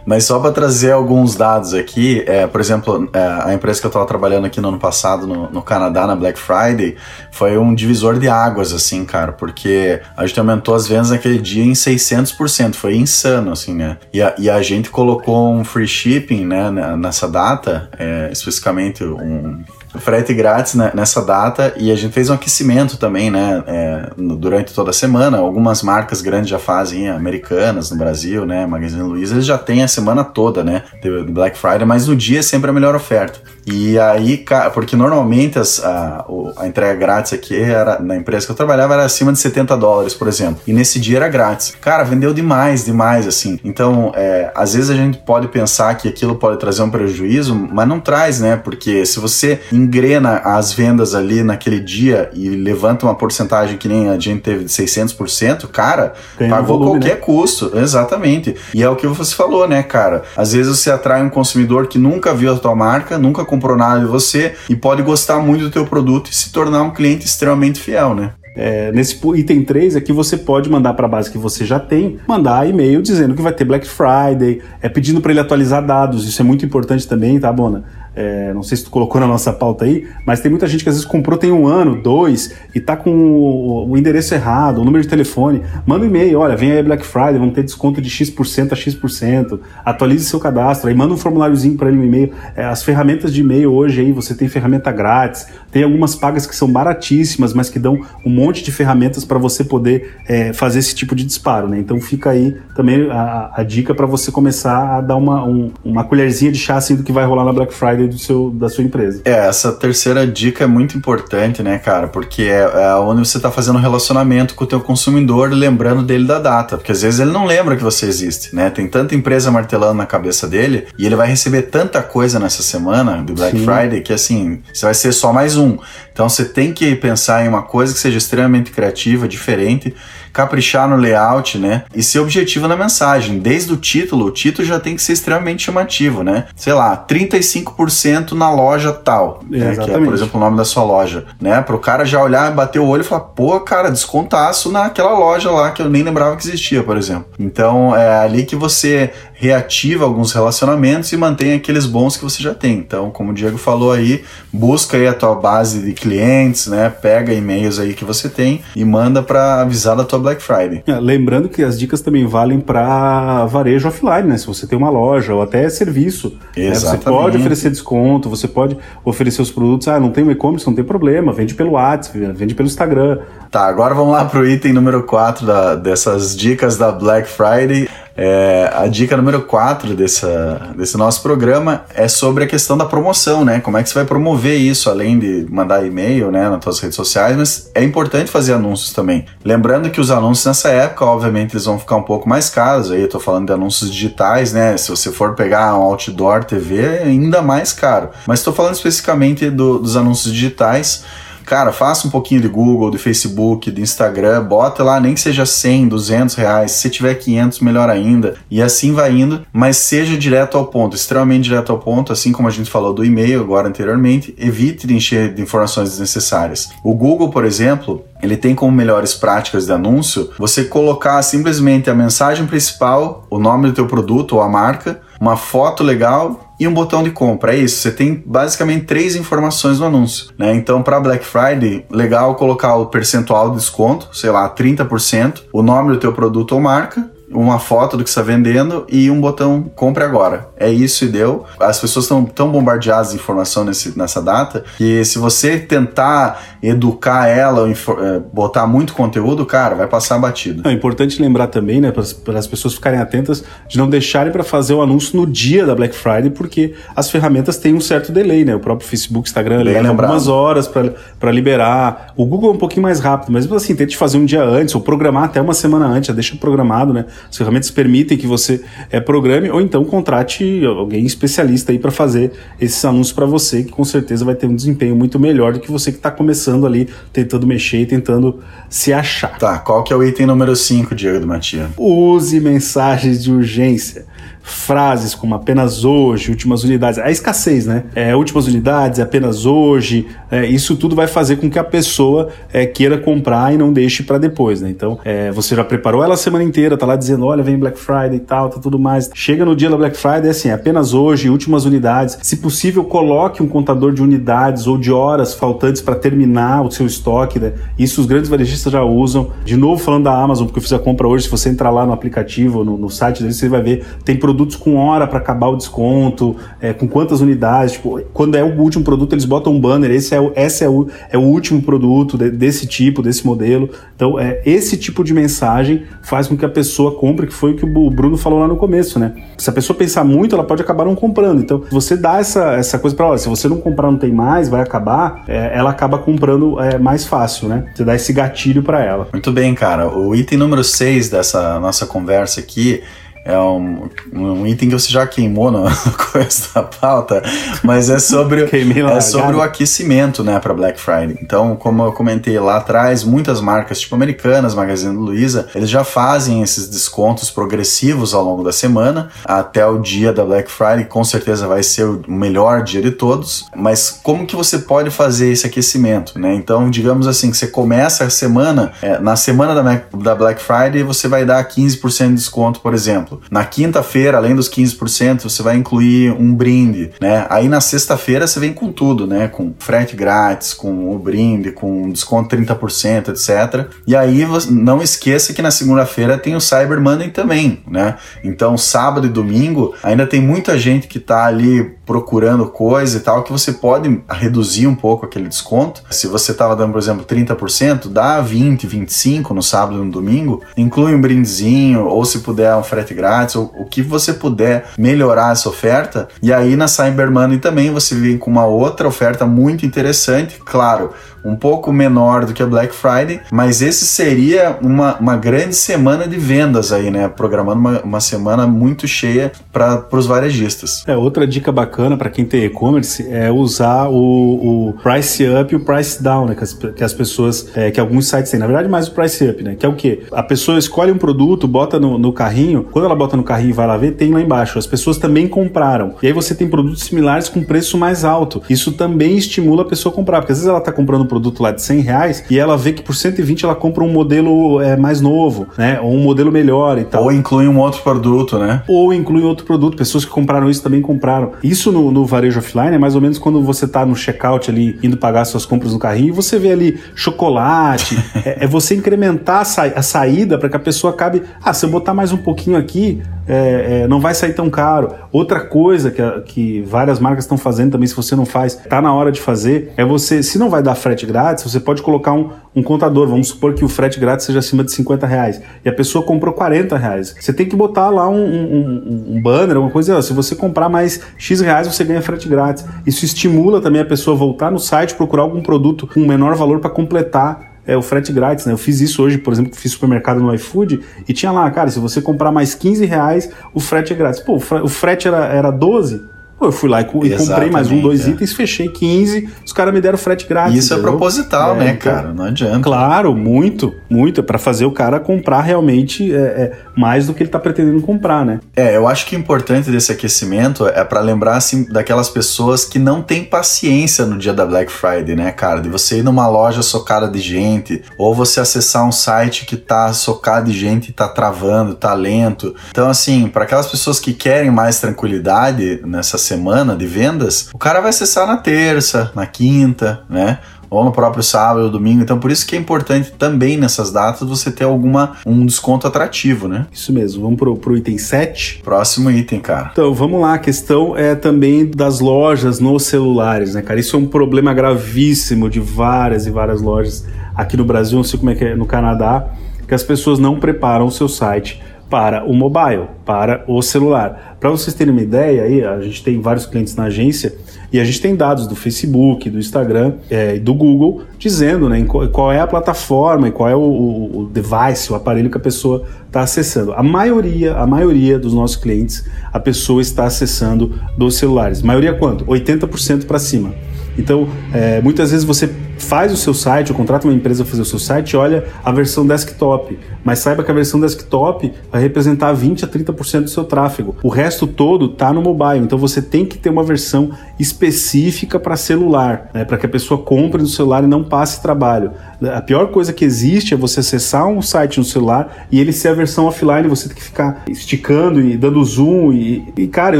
Mas 0.05 0.25
só 0.25 0.39
para 0.39 0.51
trazer 0.51 0.91
alguns 0.91 1.35
dados 1.35 1.73
aqui, 1.73 2.23
é, 2.27 2.47
por 2.47 2.59
exemplo, 2.61 3.09
é, 3.13 3.19
a 3.43 3.53
empresa 3.53 3.79
que 3.79 3.85
eu 3.85 3.89
estava 3.89 4.05
trabalhando 4.05 4.45
aqui 4.45 4.59
no 4.59 4.69
ano 4.69 4.79
passado 4.79 5.25
no, 5.27 5.49
no, 5.49 5.61
Canadá, 5.61 6.05
na 6.07 6.15
Black 6.15 6.39
Friday, 6.39 6.95
foi 7.31 7.57
um 7.57 7.73
divisor 7.73 8.19
de 8.19 8.27
águas, 8.27 8.73
assim, 8.73 9.05
cara, 9.05 9.31
porque 9.31 10.01
a 10.15 10.25
gente 10.25 10.39
aumentou 10.39 10.75
as 10.75 10.87
vendas 10.87 11.09
naquele 11.09 11.37
dia 11.37 11.63
em 11.63 11.73
600%, 11.73 12.75
foi 12.75 12.95
insano, 12.95 13.51
assim, 13.51 13.73
né? 13.73 13.97
E 14.11 14.21
a, 14.21 14.35
e 14.37 14.49
a 14.49 14.61
gente 14.61 14.89
colocou 14.89 15.53
um 15.53 15.63
free 15.63 15.87
shipping, 15.87 16.45
né, 16.45 16.71
nessa 16.97 17.27
data, 17.27 17.89
é, 17.97 18.29
especificamente 18.31 19.03
um 19.03 19.63
frete 19.99 20.33
grátis 20.33 20.75
né, 20.75 20.91
nessa 20.93 21.23
data 21.23 21.73
e 21.77 21.91
a 21.91 21.95
gente 21.95 22.13
fez 22.13 22.29
um 22.29 22.33
aquecimento 22.33 22.97
também, 22.97 23.29
né, 23.29 23.63
é, 23.67 24.09
durante 24.17 24.73
toda 24.73 24.89
a 24.89 24.93
semana. 24.93 25.37
Algumas 25.37 25.81
marcas 25.81 26.21
grandes 26.21 26.49
já 26.49 26.59
fazem, 26.59 27.09
americanas 27.09 27.91
no 27.91 27.97
Brasil, 27.97 28.45
né, 28.45 28.65
Magazine 28.65 29.03
Luiza, 29.03 29.35
eles 29.35 29.45
já 29.45 29.57
tem 29.57 29.83
a 29.83 29.87
semana 29.87 30.23
toda, 30.23 30.63
né, 30.63 30.83
do 31.01 31.31
Black 31.31 31.57
Friday, 31.57 31.85
mas 31.85 32.07
no 32.07 32.15
dia 32.15 32.39
é 32.39 32.43
sempre 32.43 32.69
a 32.69 32.73
melhor 32.73 32.95
oferta. 32.95 33.39
E 33.65 33.97
aí, 33.97 34.43
porque 34.73 34.95
normalmente 34.95 35.57
as, 35.57 35.83
a, 35.83 36.25
a 36.57 36.67
entrega 36.67 36.95
grátis 36.95 37.33
aqui 37.33 37.55
era, 37.55 37.99
na 37.99 38.15
empresa 38.15 38.45
que 38.45 38.51
eu 38.51 38.55
trabalhava 38.55 38.93
era 38.93 39.05
acima 39.05 39.31
de 39.31 39.39
70 39.39 39.77
dólares, 39.77 40.13
por 40.13 40.27
exemplo, 40.27 40.61
e 40.67 40.73
nesse 40.73 40.99
dia 40.99 41.17
era 41.17 41.29
grátis. 41.29 41.73
Cara, 41.79 42.03
vendeu 42.03 42.33
demais, 42.33 42.83
demais, 42.83 43.27
assim. 43.27 43.59
Então, 43.63 44.11
é, 44.15 44.51
às 44.53 44.73
vezes 44.73 44.89
a 44.89 44.95
gente 44.95 45.19
pode 45.19 45.47
pensar 45.47 45.95
que 45.95 46.07
aquilo 46.09 46.35
pode 46.35 46.59
trazer 46.59 46.81
um 46.83 46.89
prejuízo, 46.89 47.55
mas 47.55 47.87
não 47.87 47.99
traz, 47.99 48.39
né, 48.39 48.57
porque 48.57 49.05
se 49.05 49.19
você 49.19 49.61
engrena 49.83 50.37
as 50.37 50.73
vendas 50.73 51.13
ali 51.13 51.43
naquele 51.43 51.79
dia 51.79 52.29
e 52.33 52.49
levanta 52.49 53.05
uma 53.05 53.15
porcentagem 53.15 53.77
que 53.77 53.87
nem 53.87 54.09
a 54.09 54.19
gente 54.19 54.41
teve 54.41 54.63
de 54.63 54.69
600%, 54.69 55.67
cara, 55.67 56.13
pagou 56.37 56.79
volume, 56.79 56.99
qualquer 56.99 57.15
né? 57.15 57.21
custo. 57.21 57.71
Exatamente. 57.77 58.55
E 58.73 58.81
é 58.81 58.89
o 58.89 58.95
que 58.95 59.07
você 59.07 59.35
falou, 59.35 59.67
né, 59.67 59.83
cara? 59.83 60.23
Às 60.35 60.53
vezes 60.53 60.77
você 60.77 60.91
atrai 60.91 61.21
um 61.21 61.29
consumidor 61.29 61.87
que 61.87 61.97
nunca 61.97 62.33
viu 62.33 62.53
a 62.53 62.57
tua 62.57 62.75
marca, 62.75 63.17
nunca 63.17 63.45
comprou 63.45 63.77
nada 63.77 63.99
de 63.99 64.05
você 64.05 64.53
e 64.69 64.75
pode 64.75 65.01
gostar 65.01 65.39
muito 65.39 65.65
do 65.65 65.69
teu 65.69 65.85
produto 65.85 66.31
e 66.31 66.35
se 66.35 66.51
tornar 66.51 66.83
um 66.83 66.91
cliente 66.91 67.25
extremamente 67.25 67.79
fiel, 67.79 68.15
né? 68.15 68.31
É, 68.55 68.91
nesse 68.91 69.19
item 69.35 69.63
3 69.63 69.95
aqui 69.95 70.13
você 70.13 70.37
pode 70.37 70.69
mandar 70.69 70.93
para 70.93 71.07
a 71.07 71.09
base 71.09 71.31
que 71.31 71.37
você 71.39 71.65
já 71.65 71.79
tem, 71.79 72.19
mandar 72.27 72.69
e-mail 72.69 73.01
dizendo 73.01 73.33
que 73.33 73.41
vai 73.41 73.51
ter 73.51 73.65
Black 73.65 73.87
Friday, 73.87 74.61
é 74.79 74.87
pedindo 74.87 75.21
para 75.21 75.31
ele 75.31 75.39
atualizar 75.39 75.83
dados, 75.83 76.27
isso 76.27 76.39
é 76.39 76.45
muito 76.45 76.63
importante 76.63 77.07
também, 77.07 77.39
tá, 77.39 77.51
Bona? 77.51 77.83
É, 78.15 78.53
não 78.53 78.61
sei 78.61 78.77
se 78.77 78.83
tu 78.83 78.91
colocou 78.91 79.19
na 79.19 79.27
nossa 79.27 79.51
pauta 79.51 79.85
aí, 79.85 80.07
mas 80.25 80.39
tem 80.39 80.49
muita 80.49 80.67
gente 80.67 80.83
que 80.83 80.89
às 80.89 80.95
vezes 80.95 81.09
comprou 81.09 81.37
tem 81.37 81.51
um 81.51 81.67
ano, 81.67 82.01
dois, 82.01 82.53
e 82.73 82.79
tá 82.79 82.95
com 82.95 83.11
o, 83.11 83.89
o 83.89 83.97
endereço 83.97 84.33
errado, 84.35 84.81
o 84.81 84.85
número 84.85 85.03
de 85.03 85.09
telefone. 85.09 85.61
Manda 85.85 86.05
um 86.05 86.07
e-mail, 86.07 86.39
olha, 86.39 86.55
vem 86.55 86.71
aí 86.71 86.83
Black 86.83 87.05
Friday, 87.05 87.39
vamos 87.39 87.55
ter 87.55 87.63
desconto 87.63 88.01
de 88.01 88.09
X% 88.09 88.71
a 88.71 88.75
X%, 88.75 89.59
atualize 89.83 90.25
seu 90.25 90.39
cadastro, 90.39 90.89
aí 90.89 90.95
manda 90.95 91.13
um 91.13 91.17
formuláriozinho 91.17 91.75
para 91.75 91.89
ele 91.89 91.97
no 91.97 92.05
e-mail. 92.05 92.31
É, 92.55 92.65
as 92.65 92.83
ferramentas 92.83 93.33
de 93.33 93.41
e-mail 93.41 93.71
hoje 93.71 94.01
aí, 94.01 94.11
você 94.11 94.35
tem 94.35 94.47
ferramenta 94.47 94.91
grátis, 94.91 95.47
tem 95.71 95.83
algumas 95.83 96.15
pagas 96.15 96.45
que 96.45 96.55
são 96.55 96.71
baratíssimas, 96.71 97.53
mas 97.53 97.69
que 97.69 97.79
dão 97.79 97.99
um 98.25 98.29
monte 98.29 98.63
de 98.63 98.71
ferramentas 98.71 99.25
para 99.25 99.37
você 99.39 99.63
poder 99.63 100.17
é, 100.27 100.53
fazer 100.53 100.79
esse 100.79 100.93
tipo 100.93 101.15
de 101.15 101.23
disparo, 101.23 101.67
né? 101.67 101.79
Então 101.79 101.99
fica 101.99 102.29
aí 102.29 102.55
também 102.75 103.09
a, 103.09 103.51
a 103.55 103.63
dica 103.63 103.93
para 103.95 104.05
você 104.05 104.31
começar 104.31 104.97
a 104.97 105.01
dar 105.01 105.15
uma, 105.15 105.43
um, 105.43 105.71
uma 105.83 106.03
colherzinha 106.03 106.51
de 106.51 106.59
chá 106.59 106.75
assim 106.75 106.95
do 106.95 107.03
que 107.03 107.11
vai 107.11 107.25
rolar 107.25 107.45
na 107.45 107.53
Black 107.53 107.73
Friday 107.73 108.02
Do 108.07 108.17
seu, 108.17 108.49
da 108.49 108.69
sua 108.69 108.83
empresa. 108.83 109.21
É, 109.25 109.47
essa 109.47 109.71
terceira 109.71 110.25
dica 110.25 110.63
é 110.63 110.67
muito 110.67 110.97
importante, 110.97 111.61
né, 111.63 111.77
cara? 111.77 112.07
Porque 112.07 112.43
é, 112.43 112.61
é 112.61 112.95
onde 112.95 113.27
você 113.27 113.37
está 113.37 113.51
fazendo 113.51 113.77
um 113.77 113.81
relacionamento 113.81 114.55
com 114.55 114.63
o 114.63 114.67
teu 114.67 114.81
consumidor, 114.81 115.51
lembrando 115.51 116.03
dele 116.03 116.25
da 116.25 116.39
data. 116.39 116.77
Porque 116.77 116.91
às 116.91 117.01
vezes 117.01 117.19
ele 117.19 117.31
não 117.31 117.45
lembra 117.45 117.75
que 117.75 117.83
você 117.83 118.05
existe, 118.05 118.55
né? 118.55 118.69
Tem 118.69 118.87
tanta 118.87 119.15
empresa 119.15 119.51
martelando 119.51 119.95
na 119.95 120.05
cabeça 120.05 120.47
dele 120.47 120.87
e 120.97 121.05
ele 121.05 121.15
vai 121.15 121.27
receber 121.27 121.63
tanta 121.63 122.01
coisa 122.01 122.39
nessa 122.39 122.63
semana 122.63 123.21
do 123.21 123.33
Black 123.33 123.57
Sim. 123.57 123.65
Friday 123.65 124.01
que 124.01 124.13
assim, 124.13 124.61
você 124.73 124.85
vai 124.85 124.93
ser 124.93 125.11
só 125.11 125.31
mais 125.31 125.57
um. 125.57 125.77
Então 126.11 126.29
você 126.29 126.45
tem 126.45 126.73
que 126.73 126.95
pensar 126.95 127.45
em 127.45 127.47
uma 127.47 127.63
coisa 127.63 127.93
que 127.93 127.99
seja 127.99 128.17
extremamente 128.17 128.71
criativa, 128.71 129.27
diferente 129.27 129.95
caprichar 130.33 130.89
no 130.89 130.97
layout, 130.97 131.57
né? 131.57 131.83
E 131.95 132.01
ser 132.01 132.19
objetivo 132.19 132.67
na 132.67 132.75
mensagem. 132.75 133.39
Desde 133.39 133.71
o 133.71 133.77
título, 133.77 134.25
o 134.25 134.31
título 134.31 134.67
já 134.67 134.79
tem 134.79 134.95
que 134.95 135.01
ser 135.01 135.13
extremamente 135.13 135.63
chamativo, 135.63 136.23
né? 136.23 136.47
Sei 136.55 136.73
lá, 136.73 136.97
35% 137.07 138.31
na 138.31 138.49
loja 138.49 138.91
tal, 138.91 139.41
né? 139.47 139.75
que 139.75 139.91
é, 139.91 139.99
por 139.99 140.13
exemplo, 140.13 140.37
o 140.37 140.39
nome 140.39 140.57
da 140.57 140.65
sua 140.65 140.83
loja, 140.83 141.25
né? 141.39 141.61
Para 141.61 141.75
o 141.75 141.79
cara 141.79 142.03
já 142.03 142.21
olhar, 142.21 142.51
bater 142.51 142.79
o 142.79 142.87
olho 142.87 143.01
e 143.01 143.05
falar, 143.05 143.21
pô, 143.21 143.59
cara, 143.59 143.89
descontaço 143.89 144.71
naquela 144.71 145.17
loja 145.17 145.51
lá 145.51 145.71
que 145.71 145.81
eu 145.81 145.89
nem 145.89 146.03
lembrava 146.03 146.35
que 146.35 146.47
existia, 146.47 146.81
por 146.83 146.97
exemplo. 146.97 147.25
Então 147.39 147.95
é 147.95 148.19
ali 148.19 148.43
que 148.43 148.55
você 148.55 149.11
reativa 149.43 150.05
alguns 150.05 150.31
relacionamentos 150.31 151.11
e 151.11 151.17
mantém 151.17 151.53
aqueles 151.53 151.85
bons 151.85 152.15
que 152.15 152.23
você 152.23 152.41
já 152.41 152.53
tem. 152.53 152.77
Então, 152.77 153.11
como 153.11 153.31
o 153.31 153.33
Diego 153.33 153.57
falou 153.57 153.91
aí, 153.91 154.23
busca 154.53 154.95
aí 154.95 155.05
a 155.05 155.13
tua 155.13 155.35
base 155.35 155.81
de 155.81 155.91
clientes, 155.91 156.67
né? 156.67 156.89
Pega 156.89 157.33
e-mails 157.33 157.77
aí 157.77 157.93
que 157.93 158.05
você 158.05 158.29
tem 158.29 158.61
e 158.73 158.85
manda 158.85 159.21
para 159.21 159.59
avisar 159.59 159.97
da 159.97 160.05
tua 160.05 160.17
Black 160.17 160.41
Friday. 160.41 160.81
É, 160.87 160.97
lembrando 160.97 161.49
que 161.49 161.61
as 161.61 161.77
dicas 161.77 161.99
também 161.99 162.25
valem 162.25 162.61
para 162.61 163.45
varejo 163.47 163.89
offline, 163.89 164.29
né? 164.29 164.37
Se 164.37 164.47
você 164.47 164.65
tem 164.65 164.77
uma 164.77 164.89
loja 164.89 165.33
ou 165.33 165.41
até 165.41 165.67
serviço, 165.67 166.37
né? 166.55 166.73
você 166.73 166.97
pode 166.97 167.35
oferecer 167.35 167.69
desconto, 167.69 168.29
você 168.29 168.47
pode 168.47 168.77
oferecer 169.03 169.41
os 169.41 169.51
produtos. 169.51 169.89
Ah, 169.89 169.99
não 169.99 170.09
tem 170.09 170.23
um 170.23 170.31
e-commerce, 170.31 170.65
não 170.65 170.73
tem 170.73 170.85
problema, 170.85 171.33
vende 171.33 171.53
pelo 171.53 171.71
WhatsApp, 171.71 172.17
vende 172.33 172.55
pelo 172.55 172.67
Instagram. 172.67 173.19
Tá, 173.51 173.67
agora 173.67 173.93
vamos 173.93 174.13
lá 174.13 174.23
pro 174.23 174.47
item 174.47 174.71
número 174.71 175.03
4 175.03 175.45
da, 175.45 175.75
dessas 175.75 176.33
dicas 176.33 176.77
da 176.77 176.93
Black 176.93 177.27
Friday. 177.27 177.89
É, 178.15 178.71
a 178.73 178.87
dica 178.87 179.17
número 179.17 179.41
4 179.41 179.95
dessa, 179.95 180.73
desse 180.77 180.97
nosso 180.97 181.21
programa 181.21 181.83
é 181.93 182.07
sobre 182.07 182.43
a 182.43 182.47
questão 182.47 182.77
da 182.77 182.85
promoção, 182.85 183.43
né? 183.43 183.59
Como 183.59 183.77
é 183.77 183.83
que 183.83 183.89
você 183.89 183.95
vai 183.95 184.05
promover 184.05 184.57
isso, 184.57 184.89
além 184.89 185.17
de 185.17 185.47
mandar 185.49 185.85
e-mail 185.85 186.31
né, 186.31 186.47
nas 186.49 186.63
suas 186.63 186.79
redes 186.79 186.95
sociais, 186.95 187.35
mas 187.35 187.71
é 187.73 187.83
importante 187.83 188.29
fazer 188.29 188.53
anúncios 188.53 188.93
também. 188.93 189.25
Lembrando 189.43 189.89
que 189.89 189.99
os 189.99 190.11
anúncios 190.11 190.45
nessa 190.45 190.69
época, 190.69 191.05
obviamente, 191.05 191.53
eles 191.53 191.65
vão 191.65 191.79
ficar 191.79 191.95
um 191.95 192.03
pouco 192.03 192.29
mais 192.29 192.49
caros. 192.49 192.91
Aí 192.91 193.01
eu 193.01 193.09
tô 193.09 193.19
falando 193.19 193.47
de 193.47 193.53
anúncios 193.53 193.91
digitais, 193.91 194.53
né? 194.53 194.77
Se 194.77 194.89
você 194.89 195.11
for 195.11 195.33
pegar 195.33 195.75
um 195.77 195.81
outdoor 195.81 196.43
TV, 196.43 196.81
é 196.81 197.03
ainda 197.03 197.41
mais 197.41 197.73
caro. 197.73 198.09
Mas 198.27 198.39
estou 198.39 198.53
falando 198.53 198.75
especificamente 198.75 199.49
do, 199.49 199.79
dos 199.79 199.97
anúncios 199.97 200.31
digitais 200.33 201.03
Cara, 201.45 201.71
faça 201.71 202.07
um 202.07 202.11
pouquinho 202.11 202.41
de 202.41 202.47
Google, 202.47 202.91
de 202.91 202.97
Facebook, 202.97 203.71
de 203.71 203.81
Instagram, 203.81 204.43
bota 204.43 204.83
lá, 204.83 204.99
nem 204.99 205.13
que 205.13 205.21
seja 205.21 205.45
100, 205.45 205.87
200 205.87 206.35
reais. 206.35 206.71
Se 206.71 206.89
tiver 206.89 207.15
500, 207.15 207.59
melhor 207.59 207.89
ainda. 207.89 208.35
E 208.49 208.61
assim 208.61 208.93
vai 208.93 209.11
indo, 209.11 209.45
mas 209.51 209.77
seja 209.77 210.17
direto 210.17 210.57
ao 210.57 210.67
ponto, 210.67 210.95
extremamente 210.95 211.43
direto 211.43 211.71
ao 211.71 211.79
ponto, 211.79 212.13
assim 212.13 212.31
como 212.31 212.47
a 212.47 212.51
gente 212.51 212.69
falou 212.69 212.93
do 212.93 213.05
e-mail 213.05 213.41
agora 213.41 213.67
anteriormente. 213.67 214.33
Evite 214.37 214.87
de 214.87 214.95
encher 214.95 215.33
de 215.33 215.41
informações 215.41 215.89
desnecessárias. 215.89 216.69
O 216.83 216.93
Google, 216.93 217.29
por 217.29 217.45
exemplo, 217.45 218.03
ele 218.21 218.37
tem 218.37 218.55
como 218.55 218.71
melhores 218.71 219.13
práticas 219.13 219.65
de 219.65 219.71
anúncio 219.73 220.31
você 220.39 220.63
colocar 220.63 221.21
simplesmente 221.21 221.89
a 221.89 221.95
mensagem 221.95 222.45
principal, 222.45 223.27
o 223.29 223.37
nome 223.37 223.67
do 223.67 223.73
teu 223.73 223.85
produto 223.85 224.35
ou 224.35 224.41
a 224.41 224.47
marca, 224.47 225.01
uma 225.19 225.35
foto 225.35 225.83
legal 225.83 226.42
e 226.59 226.67
um 226.67 226.73
botão 226.73 227.03
de 227.03 227.11
compra. 227.11 227.53
É 227.53 227.57
isso. 227.57 227.77
Você 227.77 227.91
tem 227.91 228.21
basicamente 228.25 228.85
três 228.85 229.15
informações 229.15 229.79
no 229.79 229.85
anúncio. 229.85 230.31
Né? 230.37 230.53
Então, 230.55 230.81
para 230.81 230.99
Black 230.99 231.25
Friday, 231.25 231.85
legal 231.89 232.35
colocar 232.35 232.75
o 232.75 232.87
percentual 232.87 233.49
de 233.49 233.57
desconto, 233.57 234.09
sei 234.13 234.29
lá, 234.29 234.49
30%, 234.49 235.43
o 235.51 235.61
nome 235.61 235.93
do 235.93 235.99
teu 235.99 236.13
produto 236.13 236.53
ou 236.53 236.61
marca 236.61 237.12
uma 237.33 237.59
foto 237.59 237.97
do 237.97 238.03
que 238.03 238.09
está 238.09 238.21
vendendo 238.21 238.85
e 238.89 239.09
um 239.09 239.19
botão 239.19 239.71
compre 239.75 240.03
agora. 240.03 240.47
É 240.57 240.69
isso 240.69 241.05
e 241.05 241.07
deu. 241.07 241.45
As 241.59 241.79
pessoas 241.79 242.05
estão 242.05 242.23
tão 242.25 242.51
bombardeadas 242.51 243.09
de 243.11 243.15
informação 243.15 243.63
nesse, 243.63 243.97
nessa 243.97 244.21
data 244.21 244.63
que 244.77 245.03
se 245.05 245.17
você 245.17 245.57
tentar 245.57 246.41
educar 246.61 247.27
ela, 247.27 247.69
é, 247.69 248.19
botar 248.31 248.65
muito 248.67 248.93
conteúdo, 248.93 249.45
cara, 249.45 249.75
vai 249.75 249.87
passar 249.87 250.17
batido. 250.17 250.67
É 250.67 250.71
importante 250.71 251.21
lembrar 251.21 251.47
também, 251.47 251.81
né, 251.81 251.91
para 251.91 252.37
as 252.39 252.47
pessoas 252.47 252.73
ficarem 252.73 252.99
atentas, 252.99 253.43
de 253.67 253.77
não 253.77 253.89
deixarem 253.89 254.31
para 254.31 254.43
fazer 254.43 254.73
o 254.73 254.81
anúncio 254.81 255.17
no 255.17 255.25
dia 255.25 255.65
da 255.65 255.75
Black 255.75 255.95
Friday, 255.95 256.29
porque 256.29 256.73
as 256.95 257.09
ferramentas 257.09 257.57
têm 257.57 257.73
um 257.73 257.81
certo 257.81 258.11
delay, 258.11 258.45
né? 258.45 258.55
O 258.55 258.59
próprio 258.59 258.87
Facebook, 258.87 259.27
Instagram 259.27 259.63
leva 259.63 259.87
algumas 259.87 260.27
horas 260.27 260.67
para 260.67 261.31
liberar. 261.31 262.13
O 262.15 262.25
Google 262.25 262.51
é 262.51 262.53
um 262.53 262.57
pouquinho 262.57 262.83
mais 262.83 262.99
rápido, 262.99 263.31
mas 263.31 263.51
assim, 263.51 263.75
tente 263.75 263.97
fazer 263.97 264.17
um 264.17 264.25
dia 264.25 264.43
antes 264.43 264.73
ou 264.75 264.81
programar 264.81 265.25
até 265.25 265.41
uma 265.41 265.53
semana 265.53 265.87
antes, 265.87 266.07
já 266.07 266.13
deixa 266.13 266.35
programado, 266.35 266.93
né? 266.93 267.05
As 267.29 267.37
ferramentas 267.37 267.71
permitem 267.71 268.17
que 268.17 268.27
você 268.27 268.61
é, 268.89 268.99
programe 268.99 269.49
ou 269.49 269.61
então 269.61 269.83
contrate 269.83 270.65
alguém 270.65 271.05
especialista 271.05 271.71
aí 271.71 271.79
para 271.79 271.91
fazer 271.91 272.31
esses 272.59 272.83
anúncios 272.85 273.13
para 273.13 273.25
você, 273.25 273.63
que 273.63 273.71
com 273.71 273.83
certeza 273.83 274.23
vai 274.23 274.35
ter 274.35 274.47
um 274.47 274.55
desempenho 274.55 274.95
muito 274.95 275.19
melhor 275.19 275.53
do 275.53 275.59
que 275.59 275.71
você 275.71 275.91
que 275.91 275.97
está 275.97 276.11
começando 276.11 276.65
ali, 276.65 276.87
tentando 277.11 277.45
mexer 277.45 277.81
e 277.81 277.85
tentando 277.85 278.39
se 278.69 278.93
achar. 278.93 279.37
Tá, 279.37 279.59
qual 279.59 279.83
que 279.83 279.93
é 279.93 279.95
o 279.95 280.03
item 280.03 280.25
número 280.25 280.55
5, 280.55 280.95
Diego 280.95 281.19
do 281.19 281.27
Matia? 281.27 281.69
Use 281.77 282.39
mensagens 282.39 283.23
de 283.23 283.31
urgência 283.31 284.05
frases 284.43 285.15
como 285.15 285.33
apenas 285.33 285.85
hoje, 285.85 286.29
últimas 286.29 286.63
unidades, 286.65 286.99
a 286.99 287.09
escassez, 287.09 287.65
né? 287.65 287.85
É, 287.95 288.13
últimas 288.13 288.45
unidades, 288.45 288.99
apenas 288.99 289.45
hoje, 289.45 290.05
é, 290.29 290.45
isso 290.45 290.75
tudo 290.75 290.95
vai 290.95 291.07
fazer 291.07 291.37
com 291.37 291.49
que 291.49 291.57
a 291.57 291.63
pessoa 291.63 292.27
é, 292.51 292.65
queira 292.65 292.97
comprar 292.97 293.53
e 293.53 293.57
não 293.57 293.71
deixe 293.71 294.03
para 294.03 294.17
depois, 294.17 294.61
né? 294.61 294.69
Então, 294.69 294.99
é, 295.05 295.31
você 295.31 295.55
já 295.55 295.63
preparou 295.63 296.03
ela 296.03 296.15
a 296.15 296.17
semana 296.17 296.43
inteira, 296.43 296.77
tá 296.77 296.85
lá 296.85 296.97
dizendo, 296.97 297.25
olha, 297.25 297.41
vem 297.41 297.57
Black 297.57 297.79
Friday 297.79 298.15
e 298.15 298.19
tal, 298.19 298.49
tá 298.49 298.59
tudo 298.59 298.77
mais. 298.77 299.09
Chega 299.13 299.45
no 299.45 299.55
dia 299.55 299.69
da 299.69 299.77
Black 299.77 299.95
Friday, 299.95 300.27
é 300.27 300.31
assim, 300.31 300.51
apenas 300.51 300.93
hoje, 300.93 301.29
últimas 301.29 301.63
unidades. 301.63 302.19
Se 302.21 302.35
possível, 302.35 302.83
coloque 302.83 303.41
um 303.41 303.47
contador 303.47 303.93
de 303.93 304.03
unidades 304.03 304.67
ou 304.67 304.77
de 304.77 304.91
horas 304.91 305.33
faltantes 305.33 305.81
para 305.81 305.95
terminar 305.95 306.63
o 306.63 306.69
seu 306.69 306.85
estoque, 306.85 307.39
né? 307.39 307.53
Isso 307.79 308.01
os 308.01 308.07
grandes 308.07 308.29
varejistas 308.29 308.73
já 308.73 308.83
usam. 308.83 309.31
De 309.45 309.55
novo, 309.55 309.81
falando 309.81 310.03
da 310.03 310.21
Amazon, 310.21 310.47
porque 310.47 310.59
eu 310.59 310.63
fiz 310.63 310.73
a 310.73 310.79
compra 310.79 311.07
hoje, 311.07 311.25
se 311.25 311.31
você 311.31 311.47
entrar 311.47 311.69
lá 311.69 311.85
no 311.85 311.93
aplicativo, 311.93 312.65
no, 312.65 312.77
no 312.77 312.89
site 312.89 313.21
deles, 313.21 313.37
você 313.37 313.47
vai 313.47 313.61
ver, 313.61 313.85
tem 314.03 314.17
produtos 314.17 314.32
produtos 314.33 314.55
com 314.55 314.75
hora 314.77 315.05
para 315.05 315.19
acabar 315.19 315.47
o 315.47 315.55
desconto, 315.55 316.35
é, 316.59 316.73
com 316.73 316.87
quantas 316.87 317.21
unidades. 317.21 317.73
Tipo, 317.73 318.01
quando 318.11 318.35
é 318.35 318.43
o 318.43 318.59
último 318.59 318.83
produto, 318.83 319.13
eles 319.13 319.25
botam 319.25 319.53
um 319.53 319.59
banner. 319.59 319.91
Esse 319.91 320.15
é 320.15 320.19
o, 320.19 320.33
esse 320.35 320.63
é 320.63 320.69
o, 320.69 320.87
é 321.11 321.17
o 321.17 321.21
último 321.21 321.61
produto 321.61 322.17
de, 322.17 322.31
desse 322.31 322.65
tipo, 322.65 323.03
desse 323.03 323.25
modelo. 323.25 323.69
Então, 323.95 324.19
é, 324.19 324.41
esse 324.43 324.75
tipo 324.75 325.03
de 325.03 325.13
mensagem 325.13 325.83
faz 326.01 326.27
com 326.27 326.35
que 326.35 326.43
a 326.43 326.49
pessoa 326.49 326.95
compre, 326.95 327.27
que 327.27 327.33
foi 327.33 327.51
o 327.51 327.55
que 327.55 327.63
o 327.63 327.89
Bruno 327.91 328.17
falou 328.17 328.39
lá 328.39 328.47
no 328.47 328.57
começo, 328.57 328.97
né? 328.97 329.13
Se 329.37 329.49
a 329.49 329.53
pessoa 329.53 329.77
pensar 329.77 330.03
muito, 330.03 330.33
ela 330.33 330.43
pode 330.43 330.61
acabar 330.61 330.85
não 330.85 330.95
comprando. 330.95 331.39
Então, 331.39 331.61
você 331.69 331.95
dá 331.95 332.19
essa, 332.19 332.53
essa 332.53 332.79
coisa 332.79 332.95
para 332.95 333.05
ela, 333.05 333.17
se 333.17 333.29
você 333.29 333.47
não 333.47 333.57
comprar, 333.57 333.91
não 333.91 333.99
tem 333.99 334.11
mais, 334.11 334.49
vai 334.49 334.61
acabar, 334.61 335.23
é, 335.27 335.51
ela 335.55 335.69
acaba 335.69 335.99
comprando 335.99 336.59
é, 336.59 336.79
mais 336.79 337.05
fácil, 337.05 337.47
né? 337.47 337.65
Você 337.73 337.83
dá 337.83 337.93
esse 337.93 338.11
gatilho 338.11 338.63
para 338.63 338.83
ela. 338.83 339.07
Muito 339.13 339.31
bem, 339.31 339.53
cara. 339.53 339.87
O 339.95 340.15
item 340.15 340.39
número 340.39 340.63
6 340.63 341.09
dessa 341.09 341.59
nossa 341.59 341.85
conversa 341.85 342.39
aqui 342.39 342.81
é 343.25 343.37
um, 343.37 343.89
um 344.11 344.45
item 344.45 344.69
que 344.69 344.77
você 344.77 344.91
já 344.91 345.07
queimou 345.07 345.49
no, 345.49 345.63
começo 346.11 346.53
da 346.53 346.63
pauta, 346.63 347.23
mas 347.63 347.89
é 347.89 347.97
sobre, 347.97 348.43
é 348.43 349.01
sobre 349.01 349.35
o 349.37 349.41
aquecimento 349.41 350.23
né, 350.23 350.39
para 350.39 350.53
Black 350.53 350.79
Friday. 350.79 351.17
Então, 351.21 351.55
como 351.55 351.83
eu 351.83 351.93
comentei 351.93 352.37
lá 352.39 352.57
atrás, 352.57 353.03
muitas 353.03 353.39
marcas, 353.39 353.79
tipo 353.79 353.95
Americanas, 353.95 354.53
Magazine 354.53 354.95
Luiza, 354.95 355.47
eles 355.55 355.69
já 355.69 355.83
fazem 355.83 356.41
esses 356.41 356.67
descontos 356.67 357.29
progressivos 357.29 358.13
ao 358.13 358.23
longo 358.23 358.43
da 358.43 358.51
semana, 358.51 359.09
até 359.23 359.65
o 359.65 359.79
dia 359.79 360.11
da 360.11 360.25
Black 360.25 360.51
Friday, 360.51 360.85
com 360.85 361.03
certeza 361.03 361.47
vai 361.47 361.63
ser 361.63 361.85
o 361.85 362.01
melhor 362.07 362.61
dia 362.61 362.81
de 362.81 362.91
todos. 362.91 363.45
Mas 363.55 363.89
como 364.03 364.27
que 364.27 364.35
você 364.35 364.59
pode 364.59 364.89
fazer 364.89 365.31
esse 365.31 365.47
aquecimento? 365.47 366.19
Né? 366.19 366.35
Então, 366.35 366.69
digamos 366.69 367.07
assim, 367.07 367.31
que 367.31 367.37
você 367.37 367.47
começa 367.47 368.03
a 368.03 368.09
semana, 368.09 368.73
é, 368.81 368.99
na 368.99 369.15
semana 369.15 369.55
da, 369.55 369.81
da 369.97 370.15
Black 370.15 370.41
Friday, 370.41 370.83
você 370.83 371.07
vai 371.07 371.25
dar 371.25 371.43
15% 371.47 372.09
de 372.09 372.13
desconto, 372.15 372.59
por 372.59 372.73
exemplo 372.73 373.12
exemplo, 373.13 373.21
na 373.29 373.45
quinta-feira, 373.45 374.17
além 374.17 374.35
dos 374.35 374.49
15%, 374.49 375.23
você 375.23 375.43
vai 375.43 375.57
incluir 375.57 376.11
um 376.11 376.33
brinde, 376.33 376.91
né? 376.99 377.25
Aí 377.29 377.47
na 377.47 377.61
sexta-feira 377.61 378.27
você 378.27 378.39
vem 378.39 378.53
com 378.53 378.71
tudo, 378.71 379.05
né? 379.05 379.27
Com 379.27 379.53
frete 379.59 379.95
grátis, 379.95 380.53
com 380.53 380.93
o 380.93 380.99
brinde, 380.99 381.51
com 381.51 381.89
desconto 381.89 382.35
30%, 382.35 383.09
etc. 383.09 383.69
E 383.85 383.95
aí 383.95 384.25
não 384.49 384.81
esqueça 384.81 385.33
que 385.33 385.41
na 385.41 385.51
segunda-feira 385.51 386.17
tem 386.17 386.35
o 386.35 386.41
Cyber 386.41 386.79
Monday 386.79 387.09
também, 387.09 387.59
né? 387.67 387.95
Então 388.23 388.57
sábado 388.57 389.07
e 389.07 389.09
domingo 389.09 389.73
ainda 389.83 390.07
tem 390.07 390.21
muita 390.21 390.57
gente 390.57 390.87
que 390.87 390.99
tá 390.99 391.25
ali 391.25 391.73
procurando 391.85 392.47
coisa 392.47 392.97
e 392.97 393.01
tal, 393.01 393.23
que 393.23 393.31
você 393.31 393.51
pode 393.51 394.01
reduzir 394.09 394.67
um 394.67 394.75
pouco 394.75 395.05
aquele 395.05 395.27
desconto. 395.27 395.83
Se 395.89 396.07
você 396.07 396.31
estava 396.31 396.55
dando, 396.55 396.71
por 396.71 396.79
exemplo, 396.79 397.05
30%, 397.05 397.89
dá 397.89 398.21
20, 398.21 398.65
25 398.65 399.33
no 399.33 399.43
sábado 399.43 399.81
e 399.81 399.85
no 399.85 399.91
domingo, 399.91 400.41
inclui 400.55 400.95
um 400.95 401.01
brindezinho, 401.01 401.85
ou 401.85 402.05
se 402.05 402.19
puder 402.19 402.55
um 402.55 402.63
frete 402.63 402.93
grátis 402.93 403.02
grátis, 403.03 403.35
ou 403.35 403.53
o 403.57 403.65
que 403.65 403.81
você 403.81 404.13
puder 404.13 404.67
melhorar 404.77 405.33
essa 405.33 405.49
oferta. 405.49 406.07
E 406.21 406.31
aí 406.31 406.55
na 406.55 406.69
Cyber 406.69 407.11
Money 407.11 407.37
também 407.37 407.69
você 407.69 407.93
vem 407.95 408.17
com 408.17 408.31
uma 408.31 408.45
outra 408.45 408.87
oferta 408.87 409.25
muito 409.25 409.65
interessante, 409.65 410.39
claro, 410.43 410.91
um 411.23 411.35
pouco 411.35 411.71
menor 411.71 412.25
do 412.25 412.33
que 412.33 412.43
a 412.43 412.45
Black 412.45 412.73
Friday, 412.73 413.21
mas 413.31 413.61
esse 413.61 413.85
seria 413.85 414.57
uma, 414.61 414.97
uma 414.97 415.15
grande 415.15 415.55
semana 415.55 416.07
de 416.07 416.17
vendas 416.17 416.71
aí, 416.71 416.91
né? 416.91 417.07
Programando 417.07 417.59
uma, 417.59 417.81
uma 417.81 417.99
semana 417.99 418.45
muito 418.45 418.87
cheia 418.87 419.31
para 419.51 419.87
os 419.91 420.05
varejistas. 420.05 420.83
É, 420.87 420.95
outra 420.95 421.25
dica 421.25 421.51
bacana 421.51 421.97
para 421.97 422.09
quem 422.09 422.25
tem 422.25 422.43
e-commerce 422.43 423.07
é 423.09 423.31
usar 423.31 423.87
o, 423.89 424.69
o, 424.69 424.73
price 424.81 425.23
up 425.27 425.53
e 425.53 425.55
o 425.55 425.59
price 425.59 426.01
down, 426.01 426.25
né? 426.25 426.35
Que 426.35 426.43
as, 426.43 426.53
que 426.53 426.83
as 426.83 426.93
pessoas, 426.93 427.49
é, 427.55 427.71
que 427.71 427.79
alguns 427.79 428.07
sites 428.07 428.31
têm. 428.31 428.39
Na 428.39 428.47
verdade, 428.47 428.67
mais 428.67 428.87
o 428.87 428.91
price 428.91 429.23
up, 429.27 429.43
né? 429.43 429.55
Que 429.55 429.65
é 429.65 429.69
o 429.69 429.75
quê? 429.75 430.03
A 430.11 430.23
pessoa 430.23 430.57
escolhe 430.57 430.91
um 430.91 430.97
produto, 430.97 431.47
bota 431.47 431.79
no, 431.79 431.97
no 431.97 432.11
carrinho, 432.11 432.67
quando 432.71 432.85
ela 432.85 432.95
bota 432.95 433.15
no 433.15 433.23
carrinho 433.23 433.51
e 433.51 433.53
vai 433.53 433.67
lá 433.67 433.77
ver, 433.77 433.91
tem 433.91 434.11
lá 434.11 434.21
embaixo. 434.21 434.57
As 434.59 434.67
pessoas 434.67 434.97
também 434.97 435.27
compraram. 435.27 435.95
E 436.01 436.07
aí 436.07 436.13
você 436.13 436.35
tem 436.35 436.47
produtos 436.47 436.83
similares 436.83 437.29
com 437.29 437.43
preço 437.43 437.77
mais 437.77 438.03
alto. 438.03 438.41
Isso 438.49 438.71
também 438.73 439.17
estimula 439.17 439.63
a 439.63 439.65
pessoa 439.65 439.91
a 439.91 439.95
comprar, 439.95 440.19
porque 440.19 440.31
às 440.31 440.39
vezes 440.39 440.49
ela 440.49 440.59
está 440.59 440.71
comprando 440.71 441.05
produto 441.13 441.43
lá 441.43 441.51
de 441.51 441.61
100 441.61 441.79
reais 441.81 442.23
e 442.29 442.39
ela 442.39 442.57
vê 442.57 442.73
que 442.73 442.81
por 442.81 442.95
120 442.95 443.45
ela 443.45 443.53
compra 443.53 443.83
um 443.83 443.89
modelo 443.89 444.59
é, 444.59 444.75
mais 444.75 444.99
novo, 444.99 445.47
né? 445.55 445.79
Ou 445.79 445.93
um 445.93 445.99
modelo 445.99 446.31
melhor 446.31 446.79
e 446.79 446.83
tal. 446.83 447.03
Ou 447.03 447.11
inclui 447.11 447.47
um 447.47 447.59
outro 447.59 447.83
produto, 447.83 448.39
né? 448.39 448.63
Ou 448.67 448.91
inclui 448.91 449.21
outro 449.21 449.45
produto. 449.45 449.77
Pessoas 449.77 450.03
que 450.03 450.11
compraram 450.11 450.49
isso 450.49 450.63
também 450.63 450.81
compraram. 450.81 451.33
Isso 451.43 451.71
no, 451.71 451.91
no 451.91 452.03
varejo 452.05 452.39
offline 452.39 452.75
é 452.75 452.79
mais 452.79 452.95
ou 452.95 453.01
menos 453.01 453.19
quando 453.19 453.43
você 453.43 453.65
está 453.65 453.85
no 453.85 453.95
checkout 453.95 454.49
ali, 454.49 454.79
indo 454.81 454.97
pagar 454.97 455.25
suas 455.25 455.45
compras 455.45 455.71
no 455.71 455.79
carrinho, 455.79 456.07
e 456.07 456.11
você 456.11 456.39
vê 456.39 456.51
ali 456.51 456.79
chocolate. 456.95 457.95
é, 458.25 458.43
é, 458.45 458.47
você 458.47 458.73
incrementar 458.73 459.41
a, 459.41 459.45
sa 459.45 459.63
a 459.65 459.83
saída 459.83 460.37
para 460.37 460.49
que 460.49 460.55
a 460.55 460.59
pessoa 460.59 460.93
acabe. 460.93 461.21
Ah, 461.43 461.53
se 461.53 461.65
eu 461.65 461.69
botar 461.69 461.93
mais 461.93 462.11
um 462.11 462.17
pouquinho 462.17 462.57
aqui, 462.57 463.01
é, 463.27 463.83
é, 463.83 463.87
não 463.87 463.99
vai 463.99 464.13
sair 464.13 464.33
tão 464.33 464.49
caro. 464.49 464.91
Outra 465.11 465.41
coisa 465.41 465.91
que, 465.91 466.01
que 466.25 466.61
várias 466.63 466.99
marcas 466.99 467.23
estão 467.23 467.37
fazendo 467.37 467.73
também, 467.73 467.87
se 467.87 467.95
você 467.95 468.15
não 468.15 468.25
faz, 468.25 468.55
tá 468.55 468.81
na 468.81 468.93
hora 468.93 469.11
de 469.11 469.21
fazer, 469.21 469.73
é 469.77 469.85
você, 469.85 470.23
se 470.23 470.37
não 470.37 470.49
vai 470.49 470.61
dar 470.61 470.75
frete 470.75 471.02
grátis, 471.05 471.43
você 471.43 471.59
pode 471.59 471.81
colocar 471.81 472.13
um, 472.13 472.29
um 472.55 472.63
contador. 472.63 473.07
Vamos 473.07 473.29
supor 473.29 473.53
que 473.53 473.63
o 473.63 473.69
frete 473.69 473.99
grátis 473.99 474.25
seja 474.25 474.39
acima 474.39 474.63
de 474.63 474.71
50 474.71 475.05
reais 475.05 475.41
e 475.63 475.69
a 475.69 475.73
pessoa 475.73 476.05
comprou 476.05 476.33
40 476.33 476.77
reais. 476.77 477.15
Você 477.19 477.33
tem 477.33 477.47
que 477.47 477.55
botar 477.55 477.89
lá 477.89 478.09
um, 478.09 478.23
um, 478.23 479.15
um 479.15 479.21
banner, 479.21 479.55
alguma 479.55 479.71
coisa. 479.71 480.01
Se 480.01 480.13
você 480.13 480.35
comprar 480.35 480.69
mais 480.69 481.01
X 481.17 481.41
reais, 481.41 481.67
você 481.67 481.83
ganha 481.83 482.01
frete 482.01 482.27
grátis. 482.27 482.65
Isso 482.85 483.05
estimula 483.05 483.61
também 483.61 483.81
a 483.81 483.85
pessoa 483.85 484.15
a 484.15 484.19
voltar 484.19 484.51
no 484.51 484.59
site, 484.59 484.95
procurar 484.95 485.23
algum 485.23 485.41
produto 485.41 485.87
com 485.87 485.99
menor 486.01 486.35
valor 486.35 486.59
para 486.59 486.69
completar 486.69 487.53
é, 487.65 487.77
o 487.77 487.81
frete 487.81 488.11
grátis, 488.11 488.45
né? 488.45 488.53
Eu 488.53 488.57
fiz 488.57 488.81
isso 488.81 489.01
hoje, 489.01 489.17
por 489.17 489.31
exemplo, 489.31 489.55
fiz 489.55 489.71
supermercado 489.71 490.19
no 490.19 490.33
iFood 490.35 490.81
e 491.07 491.13
tinha 491.13 491.31
lá, 491.31 491.49
cara, 491.49 491.69
se 491.69 491.79
você 491.79 492.01
comprar 492.01 492.31
mais 492.31 492.53
15 492.53 492.85
reais, 492.85 493.29
o 493.53 493.59
frete 493.59 493.93
é 493.93 493.95
grátis. 493.95 494.19
Pô, 494.19 494.35
o 494.35 494.67
frete 494.67 495.07
era, 495.07 495.25
era 495.27 495.49
12, 495.49 495.97
Pô, 495.97 496.12
eu 496.45 496.51
fui 496.51 496.69
lá 496.69 496.81
e, 496.81 496.85
comprei 496.85 497.49
mais 497.49 497.69
um, 497.71 497.81
dois 497.81 498.07
é. 498.07 498.11
itens, 498.11 498.33
fechei 498.33 498.67
15, 498.67 499.29
os 499.45 499.53
caras 499.53 499.73
me 499.73 499.81
deram 499.81 499.97
frete 499.97 500.27
grátis. 500.27 500.57
Isso 500.57 500.73
é 500.73 500.77
entendeu? 500.77 500.93
é 500.93 500.97
proposital, 500.97 501.55
é, 501.55 501.59
né, 501.59 501.69
então, 501.77 501.93
cara? 501.93 502.13
Não 502.13 502.25
adianta. 502.25 502.61
Claro, 502.61 503.15
muito, 503.15 503.73
muito. 503.89 504.21
É 504.21 504.23
para 504.23 504.37
fazer 504.37 504.65
o 504.65 504.71
cara 504.71 504.99
comprar 504.99 505.41
realmente 505.41 506.13
é, 506.13 506.17
é, 506.17 506.51
mais 506.75 507.07
do 507.07 507.13
que 507.13 507.23
ele 507.23 507.29
tá 507.29 507.39
pretendendo 507.39 507.81
comprar, 507.81 508.25
né? 508.25 508.39
É, 508.55 508.75
eu 508.75 508.87
acho 508.87 509.05
que 509.05 509.15
o 509.15 509.19
importante 509.19 509.69
desse 509.69 509.91
aquecimento 509.91 510.67
é 510.67 510.83
para 510.83 510.99
lembrar, 510.99 511.37
assim, 511.37 511.63
daquelas 511.65 512.09
pessoas 512.09 512.65
que 512.65 512.79
não 512.79 513.01
têm 513.01 513.23
paciência 513.23 514.05
no 514.05 514.17
dia 514.17 514.33
da 514.33 514.45
Black 514.45 514.71
Friday, 514.71 515.15
né, 515.15 515.31
cara? 515.31 515.61
De 515.61 515.69
você 515.69 515.99
ir 515.99 516.03
numa 516.03 516.27
loja 516.27 516.61
socada 516.61 517.07
de 517.07 517.19
gente, 517.19 517.81
ou 517.97 518.13
você 518.13 518.39
acessar 518.39 518.85
um 518.85 518.91
site 518.91 519.45
que 519.45 519.57
tá 519.57 519.91
socado 519.93 520.51
de 520.51 520.57
gente 520.57 520.89
e 520.89 520.93
tá 520.93 521.07
travando, 521.07 521.75
tá 521.75 521.93
lento. 521.93 522.55
Então, 522.69 522.89
assim, 522.89 523.27
para 523.27 523.43
aquelas 523.43 523.67
pessoas 523.67 523.99
que 523.99 524.13
querem 524.13 524.51
mais 524.51 524.79
tranquilidade 524.79 525.81
nessa 525.85 526.17
semana, 526.17 526.32
semana 526.33 526.75
de 526.75 526.87
vendas, 526.87 527.49
o 527.53 527.57
cara 527.57 527.79
vai 527.79 527.89
acessar 527.89 528.25
na 528.25 528.37
terça, 528.37 529.11
na 529.15 529.25
quinta, 529.25 530.03
né? 530.09 530.39
ou 530.69 530.83
no 530.83 530.91
próprio 530.91 531.21
sábado 531.21 531.65
ou 531.65 531.69
domingo. 531.69 532.01
Então, 532.01 532.17
por 532.17 532.31
isso 532.31 532.47
que 532.47 532.55
é 532.55 532.59
importante 532.59 533.11
também 533.11 533.57
nessas 533.57 533.91
datas 533.91 534.27
você 534.27 534.49
ter 534.49 534.63
alguma 534.63 535.17
um 535.23 535.45
desconto 535.45 535.85
atrativo, 535.85 536.47
né? 536.47 536.65
Isso 536.71 536.91
mesmo. 536.91 537.21
Vamos 537.21 537.37
pro, 537.37 537.55
pro 537.55 537.77
item 537.77 537.99
7. 537.99 538.61
Próximo 538.63 539.11
item, 539.11 539.39
cara. 539.39 539.69
Então, 539.71 539.93
vamos 539.93 540.19
lá. 540.19 540.33
A 540.33 540.39
questão 540.39 540.97
é 540.97 541.13
também 541.13 541.69
das 541.69 541.99
lojas 541.99 542.59
nos 542.59 542.85
celulares, 542.85 543.53
né, 543.53 543.61
cara? 543.61 543.79
Isso 543.79 543.95
é 543.95 543.99
um 543.99 544.07
problema 544.07 544.51
gravíssimo 544.51 545.47
de 545.47 545.59
várias 545.59 546.25
e 546.25 546.31
várias 546.31 546.59
lojas 546.59 547.05
aqui 547.35 547.55
no 547.55 547.65
Brasil, 547.65 547.97
não 547.97 548.03
sei 548.03 548.17
como 548.17 548.31
é 548.31 548.35
que 548.35 548.43
é 548.43 548.55
no 548.55 548.65
Canadá, 548.65 549.27
que 549.67 549.75
as 549.75 549.83
pessoas 549.83 550.17
não 550.17 550.39
preparam 550.39 550.87
o 550.87 550.91
seu 550.91 551.07
site 551.07 551.61
para 551.93 552.25
o 552.25 552.33
mobile, 552.33 552.87
para 553.05 553.43
o 553.47 553.61
celular. 553.61 554.35
Para 554.39 554.49
vocês 554.49 554.73
terem 554.73 554.91
uma 554.91 555.03
ideia, 555.03 555.43
aí, 555.43 555.63
a 555.63 555.79
gente 555.79 556.03
tem 556.03 556.19
vários 556.19 556.43
clientes 556.47 556.75
na 556.75 556.85
agência 556.85 557.35
e 557.71 557.79
a 557.79 557.85
gente 557.85 558.01
tem 558.01 558.15
dados 558.15 558.47
do 558.47 558.55
Facebook, 558.55 559.29
do 559.29 559.37
Instagram 559.37 559.93
é, 560.09 560.37
e 560.37 560.39
do 560.39 560.55
Google 560.55 561.03
dizendo 561.19 561.69
né, 561.69 561.85
qual 562.11 562.31
é 562.31 562.39
a 562.39 562.47
plataforma 562.47 563.27
e 563.27 563.31
qual 563.31 563.47
é 563.47 563.55
o, 563.55 563.59
o 563.59 564.29
device, 564.33 564.91
o 564.91 564.95
aparelho 564.95 565.29
que 565.29 565.37
a 565.37 565.39
pessoa 565.39 565.83
está 566.07 566.21
acessando. 566.21 566.73
A 566.73 566.81
maioria, 566.81 567.53
a 567.57 567.67
maioria 567.67 568.17
dos 568.17 568.33
nossos 568.33 568.55
clientes, 568.55 569.05
a 569.31 569.39
pessoa 569.39 569.79
está 569.79 570.05
acessando 570.05 570.73
dos 570.97 571.17
celulares. 571.17 571.61
Maioria 571.61 571.93
quanto? 571.93 572.25
80% 572.25 573.05
para 573.05 573.19
cima. 573.19 573.53
Então, 573.99 574.27
é, 574.51 574.81
muitas 574.81 575.11
vezes 575.11 575.23
você 575.23 575.47
faz 575.83 576.11
o 576.11 576.17
seu 576.17 576.33
site, 576.33 576.71
ou 576.71 576.77
contrata 576.77 577.07
uma 577.07 577.13
empresa 577.13 577.43
para 577.43 577.51
fazer 577.51 577.61
o 577.61 577.65
seu 577.65 577.79
site, 577.79 578.17
olha 578.17 578.45
a 578.63 578.71
versão 578.71 579.05
desktop, 579.05 579.77
mas 580.03 580.19
saiba 580.19 580.43
que 580.43 580.49
a 580.49 580.53
versão 580.53 580.79
desktop 580.79 581.51
vai 581.71 581.81
representar 581.81 582.33
20 582.33 582.65
a 582.65 582.67
30% 582.67 583.21
do 583.23 583.29
seu 583.29 583.43
tráfego. 583.43 583.95
O 584.01 584.09
resto 584.09 584.47
todo 584.47 584.85
está 584.85 585.13
no 585.13 585.21
mobile, 585.21 585.63
então 585.63 585.77
você 585.77 586.01
tem 586.01 586.25
que 586.25 586.37
ter 586.37 586.49
uma 586.49 586.63
versão 586.63 587.11
específica 587.43 588.39
para 588.39 588.55
celular, 588.55 589.29
né, 589.33 589.45
para 589.45 589.57
que 589.57 589.65
a 589.65 589.69
pessoa 589.69 590.01
compre 590.01 590.41
no 590.41 590.47
celular 590.47 590.83
e 590.83 590.87
não 590.87 591.03
passe 591.03 591.41
trabalho. 591.41 591.91
A 592.33 592.41
pior 592.41 592.71
coisa 592.71 592.93
que 592.93 593.03
existe 593.03 593.53
é 593.53 593.57
você 593.57 593.81
acessar 593.81 594.25
um 594.27 594.41
site 594.41 594.79
no 594.79 594.85
celular 594.85 595.47
e 595.51 595.59
ele 595.59 595.71
ser 595.71 595.89
a 595.89 595.93
versão 595.93 596.25
offline, 596.25 596.67
você 596.67 596.87
tem 596.87 596.95
que 596.95 597.03
ficar 597.03 597.43
esticando 597.47 598.21
e 598.21 598.37
dando 598.37 598.63
zoom 598.63 599.13
e, 599.13 599.53
e 599.57 599.67
cara, 599.67 599.99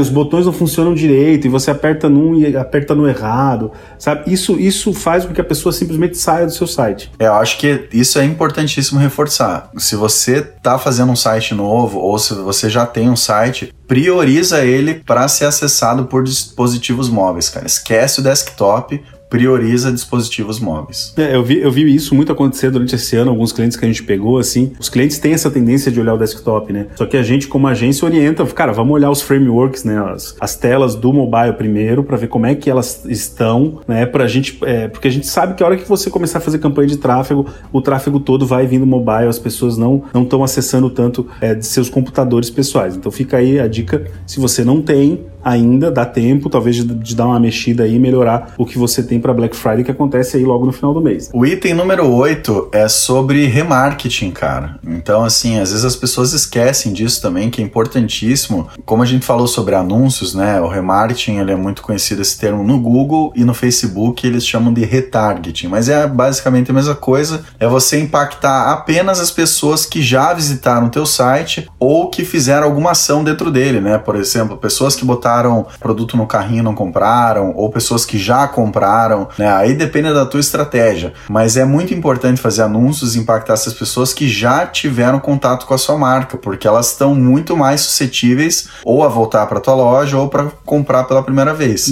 os 0.00 0.08
botões 0.08 0.46
não 0.46 0.52
funcionam 0.52 0.94
direito 0.94 1.46
e 1.46 1.50
você 1.50 1.70
aperta 1.70 2.08
num 2.08 2.34
e 2.34 2.56
aperta 2.56 2.94
no 2.94 3.06
errado, 3.06 3.70
sabe? 3.98 4.32
Isso, 4.32 4.58
isso 4.58 4.92
faz 4.92 5.24
com 5.24 5.34
que 5.34 5.40
a 5.40 5.44
pessoa 5.44 5.72
simplesmente 5.72 6.16
saia 6.16 6.46
do 6.46 6.52
seu 6.52 6.66
site. 6.66 7.10
É, 7.18 7.26
eu 7.26 7.34
acho 7.34 7.58
que 7.58 7.88
isso 7.92 8.18
é 8.18 8.24
importantíssimo 8.24 8.98
reforçar. 8.98 9.70
Se 9.76 9.94
você 9.94 10.38
está 10.38 10.78
fazendo 10.78 11.12
um 11.12 11.16
site 11.16 11.54
novo 11.54 11.98
ou 11.98 12.18
se 12.18 12.34
você 12.34 12.70
já 12.70 12.86
tem 12.86 13.10
um 13.10 13.16
site, 13.16 13.72
prioriza 13.86 14.64
ele 14.64 14.94
para 14.94 15.28
ser 15.28 15.46
acessado 15.46 16.06
por 16.06 16.24
dispositivos 16.24 17.08
móveis, 17.08 17.48
cara. 17.48 17.66
Esquece 17.66 18.20
o 18.20 18.22
desktop, 18.22 19.02
prioriza 19.34 19.90
dispositivos 19.90 20.60
móveis. 20.60 21.12
É, 21.16 21.34
eu 21.34 21.42
vi, 21.42 21.58
eu 21.58 21.70
vi 21.72 21.92
isso 21.92 22.14
muito 22.14 22.30
acontecer 22.30 22.70
durante 22.70 22.94
esse 22.94 23.16
ano, 23.16 23.30
alguns 23.30 23.52
clientes 23.52 23.76
que 23.76 23.84
a 23.84 23.88
gente 23.88 24.04
pegou, 24.04 24.38
assim, 24.38 24.72
os 24.78 24.88
clientes 24.88 25.18
têm 25.18 25.32
essa 25.32 25.50
tendência 25.50 25.90
de 25.90 25.98
olhar 26.00 26.14
o 26.14 26.18
desktop, 26.18 26.72
né? 26.72 26.86
Só 26.94 27.04
que 27.04 27.16
a 27.16 27.22
gente, 27.22 27.48
como 27.48 27.66
agência, 27.66 28.06
orienta, 28.06 28.46
cara, 28.46 28.72
vamos 28.72 28.94
olhar 28.94 29.10
os 29.10 29.20
frameworks, 29.20 29.82
né? 29.82 29.98
As, 29.98 30.36
as 30.38 30.54
telas 30.54 30.94
do 30.94 31.12
mobile 31.12 31.52
primeiro, 31.54 32.04
para 32.04 32.16
ver 32.16 32.28
como 32.28 32.46
é 32.46 32.54
que 32.54 32.70
elas 32.70 33.04
estão, 33.06 33.80
né? 33.88 34.06
Pra 34.06 34.26
gente, 34.28 34.56
é, 34.62 34.86
porque 34.86 35.08
a 35.08 35.10
gente 35.10 35.26
sabe 35.26 35.54
que 35.54 35.64
a 35.64 35.66
hora 35.66 35.76
que 35.76 35.88
você 35.88 36.08
começar 36.08 36.38
a 36.38 36.40
fazer 36.40 36.58
campanha 36.58 36.86
de 36.86 36.96
tráfego, 36.96 37.46
o 37.72 37.82
tráfego 37.82 38.20
todo 38.20 38.46
vai 38.46 38.68
vindo 38.68 38.86
mobile, 38.86 39.28
as 39.28 39.38
pessoas 39.38 39.76
não 39.76 40.04
estão 40.14 40.44
acessando 40.44 40.88
tanto 40.90 41.26
é, 41.40 41.54
de 41.54 41.66
seus 41.66 41.90
computadores 41.90 42.50
pessoais. 42.50 42.94
Então 42.94 43.10
fica 43.10 43.38
aí 43.38 43.58
a 43.58 43.66
dica, 43.66 44.06
se 44.26 44.38
você 44.38 44.62
não 44.62 44.80
tem, 44.80 45.26
ainda 45.44 45.90
dá 45.90 46.04
tempo, 46.04 46.48
talvez, 46.48 46.76
de, 46.76 46.84
de 46.84 47.14
dar 47.14 47.26
uma 47.26 47.40
mexida 47.40 47.84
aí 47.84 47.96
e 47.96 47.98
melhorar 47.98 48.54
o 48.56 48.64
que 48.64 48.78
você 48.78 49.02
tem 49.02 49.20
para 49.20 49.34
Black 49.34 49.56
Friday, 49.56 49.84
que 49.84 49.90
acontece 49.90 50.36
aí 50.36 50.44
logo 50.44 50.64
no 50.64 50.72
final 50.72 50.94
do 50.94 51.00
mês. 51.00 51.30
O 51.32 51.44
item 51.44 51.74
número 51.74 52.08
8 52.10 52.70
é 52.72 52.88
sobre 52.88 53.46
remarketing, 53.46 54.30
cara. 54.30 54.76
Então, 54.86 55.24
assim, 55.24 55.58
às 55.60 55.70
vezes 55.70 55.84
as 55.84 55.96
pessoas 55.96 56.32
esquecem 56.32 56.92
disso 56.92 57.20
também, 57.20 57.50
que 57.50 57.60
é 57.60 57.64
importantíssimo. 57.64 58.68
Como 58.84 59.02
a 59.02 59.06
gente 59.06 59.24
falou 59.24 59.46
sobre 59.46 59.74
anúncios, 59.74 60.34
né? 60.34 60.60
O 60.60 60.68
remarketing, 60.68 61.38
ele 61.38 61.52
é 61.52 61.56
muito 61.56 61.82
conhecido 61.82 62.22
esse 62.22 62.38
termo 62.38 62.62
no 62.62 62.80
Google 62.80 63.32
e 63.36 63.44
no 63.44 63.54
Facebook 63.54 64.26
eles 64.26 64.46
chamam 64.46 64.72
de 64.72 64.84
retargeting, 64.84 65.68
mas 65.68 65.88
é 65.88 66.06
basicamente 66.06 66.70
a 66.70 66.74
mesma 66.74 66.94
coisa, 66.94 67.44
é 67.58 67.66
você 67.66 68.00
impactar 68.00 68.72
apenas 68.72 69.20
as 69.20 69.30
pessoas 69.30 69.84
que 69.84 70.02
já 70.02 70.32
visitaram 70.32 70.86
o 70.86 70.90
teu 70.90 71.04
site 71.04 71.68
ou 71.78 72.08
que 72.08 72.24
fizeram 72.24 72.64
alguma 72.64 72.92
ação 72.92 73.22
dentro 73.24 73.50
dele, 73.50 73.80
né? 73.80 73.98
Por 73.98 74.16
exemplo, 74.16 74.56
pessoas 74.56 74.96
que 74.96 75.04
botaram 75.04 75.33
botaram 75.34 75.66
produto 75.80 76.16
no 76.16 76.26
carrinho 76.26 76.62
não 76.62 76.74
compraram, 76.74 77.52
ou 77.56 77.70
pessoas 77.70 78.04
que 78.04 78.18
já 78.18 78.46
compraram, 78.46 79.28
né? 79.38 79.48
Aí 79.48 79.74
depende 79.74 80.12
da 80.12 80.24
tua 80.24 80.40
estratégia. 80.40 81.12
Mas 81.28 81.56
é 81.56 81.64
muito 81.64 81.92
importante 81.92 82.40
fazer 82.40 82.62
anúncios 82.62 83.16
e 83.16 83.18
impactar 83.18 83.54
essas 83.54 83.74
pessoas 83.74 84.12
que 84.12 84.28
já 84.28 84.66
tiveram 84.66 85.18
contato 85.18 85.66
com 85.66 85.74
a 85.74 85.78
sua 85.78 85.98
marca, 85.98 86.36
porque 86.36 86.66
elas 86.66 86.92
estão 86.92 87.14
muito 87.14 87.56
mais 87.56 87.80
suscetíveis 87.80 88.68
ou 88.84 89.02
a 89.02 89.08
voltar 89.08 89.46
para 89.46 89.60
tua 89.60 89.74
loja 89.74 90.16
ou 90.16 90.28
para 90.28 90.46
comprar 90.64 91.04
pela 91.04 91.22
primeira 91.22 91.52
vez. 91.52 91.88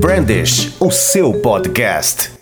Brandish, 0.00 0.74
o 0.78 0.90
seu 0.90 1.32
podcast. 1.34 2.39